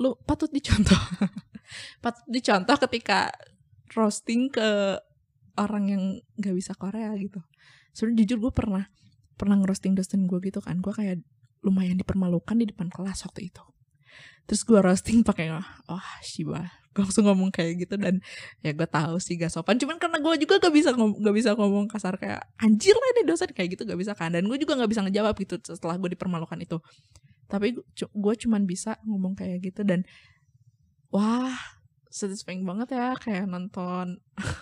lu 0.00 0.16
patut 0.24 0.48
dicontoh. 0.48 0.96
Patut 2.02 2.26
dicontoh 2.26 2.74
ketika 2.88 3.30
roasting 3.94 4.50
ke 4.52 4.98
orang 5.58 5.84
yang 5.90 6.02
nggak 6.38 6.54
bisa 6.56 6.72
Korea 6.78 7.12
gitu. 7.18 7.42
Sebenarnya 7.92 8.18
jujur 8.24 8.38
gue 8.48 8.52
pernah 8.54 8.84
pernah 9.34 9.56
ngerosting 9.58 9.96
dosen 9.96 10.28
gue 10.28 10.38
gitu 10.44 10.62
kan. 10.62 10.78
Gue 10.78 10.94
kayak 10.94 11.20
lumayan 11.60 12.00
dipermalukan 12.00 12.56
di 12.56 12.70
depan 12.70 12.88
kelas 12.88 13.26
waktu 13.26 13.52
itu. 13.52 13.64
Terus 14.48 14.62
gue 14.66 14.80
roasting 14.80 15.22
pakai 15.22 15.52
wah 15.52 15.66
oh, 15.90 16.08
shiba. 16.24 16.70
Gue 16.90 17.06
langsung 17.06 17.22
ngomong 17.30 17.54
kayak 17.54 17.86
gitu 17.86 17.94
dan 17.94 18.18
ya 18.66 18.74
gue 18.74 18.88
tahu 18.88 19.22
sih 19.22 19.38
gak 19.38 19.52
sopan. 19.54 19.78
Cuman 19.78 20.00
karena 20.00 20.18
gue 20.18 20.34
juga 20.42 20.58
gak 20.58 20.74
bisa 20.74 20.90
ngom 20.94 21.22
gak 21.22 21.34
bisa 21.36 21.50
ngomong 21.54 21.86
kasar 21.86 22.18
kayak 22.18 22.42
anjir 22.58 22.94
lah 22.94 23.08
ini 23.14 23.22
dosen. 23.30 23.50
Kayak 23.54 23.78
gitu 23.78 23.82
gak 23.86 24.00
bisa 24.00 24.12
kan. 24.18 24.34
Dan 24.34 24.50
gue 24.50 24.58
juga 24.58 24.74
gak 24.74 24.90
bisa 24.90 25.06
ngejawab 25.06 25.34
gitu 25.38 25.54
setelah 25.62 25.94
gue 26.00 26.18
dipermalukan 26.18 26.58
itu. 26.58 26.82
Tapi 27.46 27.78
gue 27.94 28.34
cuman 28.46 28.62
bisa 28.66 28.98
ngomong 29.06 29.38
kayak 29.38 29.70
gitu 29.70 29.82
dan 29.82 30.06
wah 31.10 31.79
satisfying 32.10 32.66
banget 32.66 32.98
ya 32.98 33.14
kayak 33.16 33.46
nonton 33.46 34.18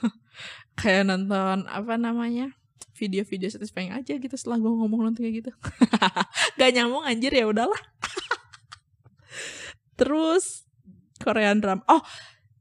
kayak 0.80 1.08
nonton 1.08 1.64
apa 1.64 1.96
namanya 1.96 2.52
video-video 2.98 3.48
satisfying 3.48 3.94
aja 3.94 4.18
gitu 4.18 4.34
setelah 4.34 4.58
gue 4.58 4.68
ngomong 4.68 5.08
nonton 5.08 5.22
kayak 5.22 5.46
gitu. 5.46 5.52
Gak 6.58 6.70
nyambung 6.74 7.06
anjir 7.06 7.30
ya 7.30 7.46
udahlah. 7.46 7.78
Terus 9.98 10.66
Korean 11.22 11.62
drama 11.62 11.86
oh 11.86 12.02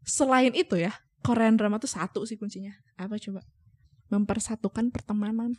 selain 0.06 0.54
itu 0.54 0.78
ya 0.78 0.94
Korean 1.26 1.58
drama 1.58 1.82
tuh 1.82 1.90
satu 1.90 2.24
sih 2.30 2.38
kuncinya. 2.38 2.78
Apa 3.02 3.18
coba? 3.18 3.42
Mempersatukan 4.14 4.94
pertemanan. 4.94 5.58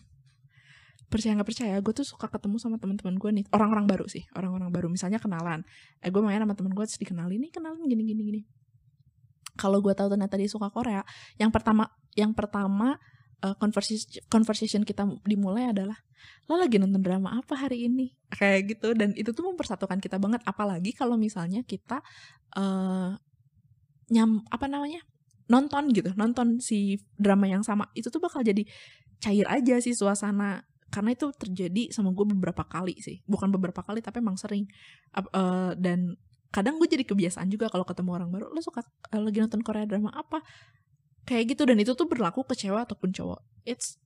Percaya 1.09 1.41
nggak 1.41 1.49
percaya 1.49 1.75
gue 1.81 1.95
tuh 1.97 2.05
suka 2.05 2.29
ketemu 2.29 2.61
sama 2.61 2.77
teman-teman 2.77 3.17
gue 3.17 3.31
nih 3.41 3.45
orang-orang 3.51 3.89
baru 3.89 4.07
sih 4.07 4.25
orang-orang 4.39 4.71
baru. 4.71 4.87
Misalnya 4.87 5.19
kenalan 5.19 5.67
eh 6.01 6.09
gue 6.09 6.23
main 6.23 6.39
sama 6.39 6.55
temen 6.55 6.73
gue 6.73 6.85
terus 6.87 7.03
dikenalin 7.03 7.43
nih 7.43 7.51
kenalin 7.51 7.83
gini 7.83 8.03
gini 8.07 8.23
gini 8.23 8.41
kalau 9.59 9.83
gue 9.83 9.93
tahu 9.93 10.15
ternyata 10.15 10.39
dia 10.39 10.47
suka 10.47 10.71
Korea 10.71 11.03
yang 11.37 11.51
pertama 11.51 11.91
yang 12.15 12.31
pertama 12.33 12.97
uh, 13.43 13.55
conversation 13.59 14.23
conversation 14.27 14.83
kita 14.83 15.07
dimulai 15.27 15.71
adalah 15.71 15.99
lo 16.49 16.59
lagi 16.59 16.81
nonton 16.81 17.05
drama 17.05 17.39
apa 17.39 17.55
hari 17.55 17.87
ini? 17.87 18.11
Kayak 18.33 18.61
gitu 18.75 18.89
dan 18.97 19.13
itu 19.15 19.31
tuh 19.31 19.45
mempersatukan 19.47 20.01
kita 20.03 20.17
banget. 20.19 20.43
Apalagi 20.49 20.97
kalau 20.97 21.15
misalnya 21.21 21.63
kita 21.63 22.03
uh, 22.57 23.15
nyam 24.09 24.43
apa 24.49 24.67
namanya 24.67 25.05
nonton 25.49 25.93
gitu 25.93 26.13
nonton 26.17 26.61
si 26.61 27.01
drama 27.17 27.49
yang 27.49 27.65
sama 27.65 27.89
itu 27.97 28.09
tuh 28.09 28.21
bakal 28.21 28.41
jadi 28.41 28.65
cair 29.23 29.47
aja 29.47 29.79
sih 29.79 29.95
suasana. 29.95 30.65
Karena 30.89 31.13
itu 31.13 31.29
terjadi 31.37 31.93
sama 31.93 32.17
gue 32.17 32.25
beberapa 32.33 32.65
kali 32.65 32.97
sih. 33.05 33.21
Bukan 33.29 33.53
beberapa 33.53 33.85
kali 33.85 34.01
tapi 34.01 34.25
emang 34.25 34.41
sering. 34.41 34.65
Uh, 35.13 35.77
dan 35.77 36.17
kadang 36.49 36.81
gue 36.81 36.89
jadi 36.89 37.05
kebiasaan 37.05 37.53
juga 37.53 37.69
kalau 37.69 37.85
ketemu 37.85 38.11
orang 38.17 38.29
baru 38.33 38.49
lo 38.49 38.61
suka 38.65 38.81
uh, 38.85 39.21
lagi 39.21 39.39
nonton 39.45 39.61
Korea 39.61 39.85
drama 39.85 40.13
apa? 40.13 40.41
Kayak 41.29 41.57
gitu 41.57 41.63
dan 41.69 41.77
itu 41.77 41.93
tuh 41.93 42.09
berlaku 42.09 42.45
ke 42.49 42.57
cewek 42.57 42.89
ataupun 42.89 43.13
cowok. 43.13 43.41
It's 43.69 44.01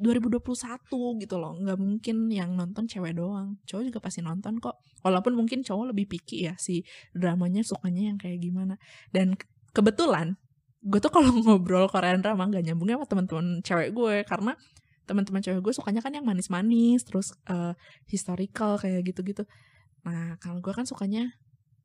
2021 0.00 1.20
gitu 1.20 1.36
loh 1.36 1.52
nggak 1.60 1.76
mungkin 1.76 2.32
yang 2.32 2.56
nonton 2.56 2.88
cewek 2.88 3.16
doang. 3.16 3.60
Cowok 3.64 3.82
juga 3.92 3.98
pasti 4.00 4.20
nonton 4.20 4.60
kok. 4.60 4.76
Walaupun 5.04 5.36
mungkin 5.36 5.64
cowok 5.64 5.92
lebih 5.92 6.08
picky 6.08 6.48
ya 6.48 6.54
si 6.60 6.84
dramanya 7.16 7.64
sukanya 7.64 8.12
yang 8.12 8.18
kayak 8.20 8.40
gimana. 8.44 8.76
Dan 9.12 9.36
kebetulan 9.72 10.36
gue 10.84 11.00
tuh 11.00 11.12
kalau 11.12 11.32
ngobrol 11.44 11.88
Korean 11.88 12.20
drama 12.20 12.48
gak 12.48 12.64
nyambungnya 12.64 13.00
sama 13.00 13.06
teman-teman 13.08 13.46
cewek 13.64 13.88
gue 13.96 14.14
karena 14.28 14.52
teman-teman 15.06 15.40
cewek 15.40 15.60
gue 15.62 15.72
sukanya 15.72 16.02
kan 16.02 16.12
yang 16.12 16.26
manis-manis 16.26 17.06
terus 17.06 17.32
uh, 17.48 17.72
historical 18.10 18.76
kayak 18.76 19.06
gitu-gitu. 19.06 19.46
Nah 20.02 20.36
kalau 20.42 20.58
gue 20.60 20.72
kan 20.74 20.84
sukanya 20.84 21.30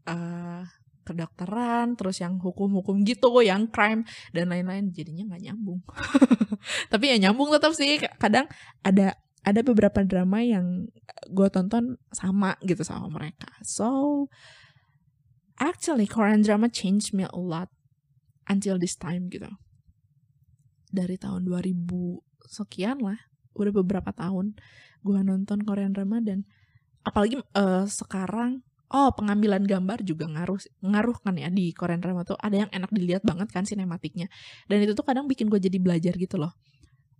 uh, 0.08 0.64
kedokteran 1.02 1.98
terus 1.98 2.22
yang 2.22 2.38
hukum-hukum 2.38 3.02
gitu 3.04 3.42
yang 3.42 3.68
crime 3.68 4.06
dan 4.32 4.54
lain-lain. 4.54 4.94
Jadinya 4.94 5.34
nggak 5.34 5.44
nyambung. 5.52 5.82
Tapi 6.92 7.06
ya 7.12 7.18
nyambung 7.30 7.50
tetap 7.52 7.74
sih 7.74 7.98
kadang 8.22 8.46
ada 8.86 9.18
ada 9.42 9.62
beberapa 9.66 10.06
drama 10.06 10.46
yang 10.46 10.86
gue 11.30 11.48
tonton 11.50 11.98
sama 12.14 12.56
gitu 12.62 12.86
sama 12.86 13.10
mereka. 13.10 13.50
So 13.66 14.30
actually 15.58 16.06
Korean 16.06 16.46
drama 16.46 16.70
changed 16.70 17.14
me 17.14 17.26
a 17.26 17.34
lot 17.34 17.74
until 18.46 18.78
this 18.78 18.94
time 18.94 19.30
gitu. 19.34 19.50
Dari 20.92 21.18
tahun 21.18 21.50
2000 21.50 21.90
sekian 22.52 23.02
lah 23.02 23.18
udah 23.58 23.74
beberapa 23.74 24.12
tahun 24.16 24.56
gue 25.02 25.20
nonton 25.26 25.66
Korean 25.66 25.92
drama 25.98 26.22
dan 26.22 26.46
apalagi 27.02 27.42
uh, 27.58 27.90
sekarang 27.90 28.62
oh 28.92 29.10
pengambilan 29.16 29.64
gambar 29.64 30.04
juga 30.04 30.28
ngaruh 30.28 30.60
ngaruh 30.84 31.18
kan 31.24 31.36
ya 31.40 31.48
di 31.48 31.72
Korean 31.72 32.04
drama 32.04 32.28
tuh. 32.28 32.36
Ada 32.38 32.68
yang 32.68 32.72
enak 32.72 32.92
dilihat 32.92 33.24
banget 33.24 33.48
kan 33.50 33.64
sinematiknya. 33.64 34.28
Dan 34.68 34.84
itu 34.84 34.92
tuh 34.94 35.08
kadang 35.08 35.26
bikin 35.26 35.48
gue 35.48 35.58
jadi 35.58 35.80
belajar 35.80 36.14
gitu 36.20 36.36
loh. 36.36 36.52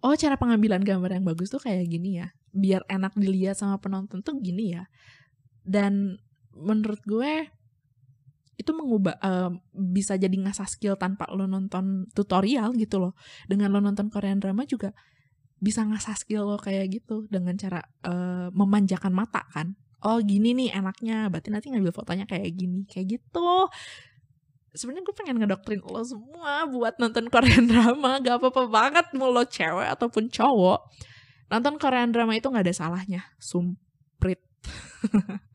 Oh 0.04 0.14
cara 0.18 0.36
pengambilan 0.36 0.84
gambar 0.84 1.16
yang 1.16 1.26
bagus 1.26 1.48
tuh 1.48 1.64
kayak 1.64 1.88
gini 1.88 2.20
ya. 2.20 2.28
Biar 2.52 2.84
enak 2.92 3.16
dilihat 3.16 3.56
sama 3.56 3.80
penonton 3.80 4.20
tuh 4.20 4.36
gini 4.44 4.76
ya. 4.76 4.84
Dan 5.64 6.20
menurut 6.52 7.00
gue 7.08 7.48
itu 8.60 8.72
mengubah 8.78 9.18
uh, 9.24 9.50
bisa 9.74 10.20
jadi 10.20 10.34
ngasah 10.38 10.70
skill 10.70 10.94
tanpa 11.00 11.26
lo 11.34 11.48
nonton 11.48 12.12
tutorial 12.12 12.76
gitu 12.76 13.00
loh. 13.00 13.14
Dengan 13.48 13.72
lo 13.72 13.80
nonton 13.80 14.12
Korean 14.12 14.44
drama 14.44 14.68
juga 14.68 14.92
bisa 15.62 15.86
ngasah 15.86 16.18
skill 16.18 16.50
lo 16.50 16.58
kayak 16.58 16.90
gitu 16.90 17.30
dengan 17.30 17.54
cara 17.56 17.86
uh, 18.04 18.50
memanjakan 18.50 19.14
mata 19.14 19.46
kan 19.54 19.78
oh 20.06 20.18
gini 20.22 20.54
nih 20.58 20.70
enaknya. 20.78 21.30
Berarti 21.30 21.50
nanti 21.54 21.68
ngambil 21.70 21.94
fotonya 21.94 22.26
kayak 22.26 22.52
gini. 22.54 22.86
Kayak 22.90 23.20
gitu. 23.20 23.70
Sebenarnya 24.72 25.04
gue 25.04 25.16
pengen 25.16 25.36
ngedoktrin 25.44 25.84
lo 25.84 26.02
semua 26.04 26.64
buat 26.70 26.96
nonton 26.98 27.28
Korean 27.28 27.66
drama. 27.68 28.20
Gak 28.24 28.40
apa-apa 28.40 28.64
banget 28.72 29.06
mau 29.18 29.30
lo 29.30 29.44
cewek 29.44 29.88
ataupun 30.00 30.32
cowok 30.32 30.80
nonton 31.52 31.76
Korean 31.76 32.16
drama 32.16 32.32
itu 32.32 32.48
nggak 32.48 32.66
ada 32.66 32.76
salahnya. 32.76 33.22
Sumprit. 33.38 34.40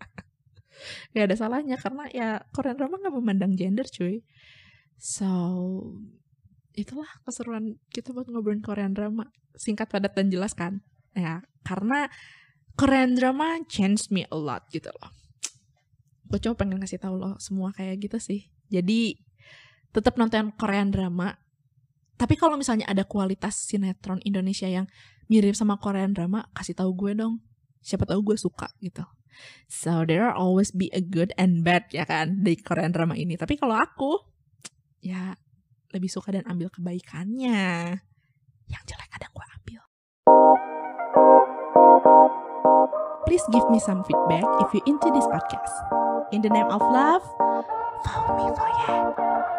Gak 1.17 1.33
ada 1.33 1.37
salahnya 1.37 1.77
karena 1.81 2.05
ya 2.13 2.29
Korean 2.53 2.77
drama 2.77 3.01
gak 3.01 3.15
memandang 3.17 3.57
gender 3.57 3.89
cuy. 3.89 4.23
So 5.01 5.27
itulah 6.77 7.09
keseruan 7.25 7.81
kita 7.89 8.13
buat 8.13 8.29
ngobrolin 8.29 8.61
Korean 8.61 8.93
drama. 8.93 9.33
Singkat 9.57 9.89
padat 9.89 10.13
dan 10.13 10.29
jelas 10.29 10.53
kan? 10.53 10.85
Ya 11.17 11.41
karena 11.65 12.13
Korean 12.77 13.17
drama 13.17 13.57
changed 13.73 14.12
me 14.12 14.29
a 14.29 14.37
lot 14.37 14.69
gitu 14.69 14.93
loh. 15.01 15.09
Gue 16.29 16.37
coba 16.45 16.61
pengen 16.61 16.85
ngasih 16.85 17.01
tahu 17.01 17.17
lo 17.17 17.41
semua 17.41 17.73
kayak 17.73 18.05
gitu 18.05 18.21
sih. 18.21 18.53
Jadi 18.69 19.17
tetap 19.97 20.21
nonton 20.21 20.53
Korean 20.61 20.93
drama. 20.93 21.41
Tapi 22.21 22.37
kalau 22.37 22.61
misalnya 22.61 22.85
ada 22.85 23.09
kualitas 23.09 23.57
sinetron 23.65 24.21
Indonesia 24.29 24.69
yang 24.69 24.85
mirip 25.33 25.57
sama 25.57 25.81
Korean 25.81 26.12
drama 26.12 26.45
kasih 26.53 26.77
tahu 26.77 26.93
gue 26.93 27.12
dong. 27.17 27.41
Siapa 27.81 28.05
tahu 28.05 28.21
gue 28.33 28.37
suka 28.37 28.69
gitu. 28.85 29.09
So 29.73 30.05
there 30.05 30.29
are 30.29 30.37
always 30.37 30.69
be 30.69 30.93
a 30.93 31.01
good 31.01 31.33
and 31.41 31.65
bad 31.65 31.89
ya 31.93 32.05
kan 32.05 32.45
di 32.45 32.61
Korean 32.61 32.93
drama 32.93 33.17
ini. 33.17 33.41
Tapi 33.41 33.57
kalau 33.57 33.81
aku 33.81 34.21
ya 35.01 35.33
lebih 35.97 36.12
suka 36.12 36.29
dan 36.29 36.45
ambil 36.45 36.69
kebaikannya. 36.69 37.97
Yang 38.69 38.83
jelek 38.85 39.09
kadang 39.17 39.33
gue 39.33 39.47
please 43.27 43.43
give 43.53 43.69
me 43.71 43.79
some 43.81 44.05
feedback 44.05 44.45
if 44.62 44.73
you're 44.73 44.87
into 44.87 45.11
this 45.11 45.27
podcast. 45.27 46.33
In 46.33 46.43
the 46.43 46.49
name 46.49 46.67
of 46.67 46.81
love 46.81 47.23
follow 48.05 48.51
me 48.51 48.57
for 48.57 48.69
yeah 48.87 49.56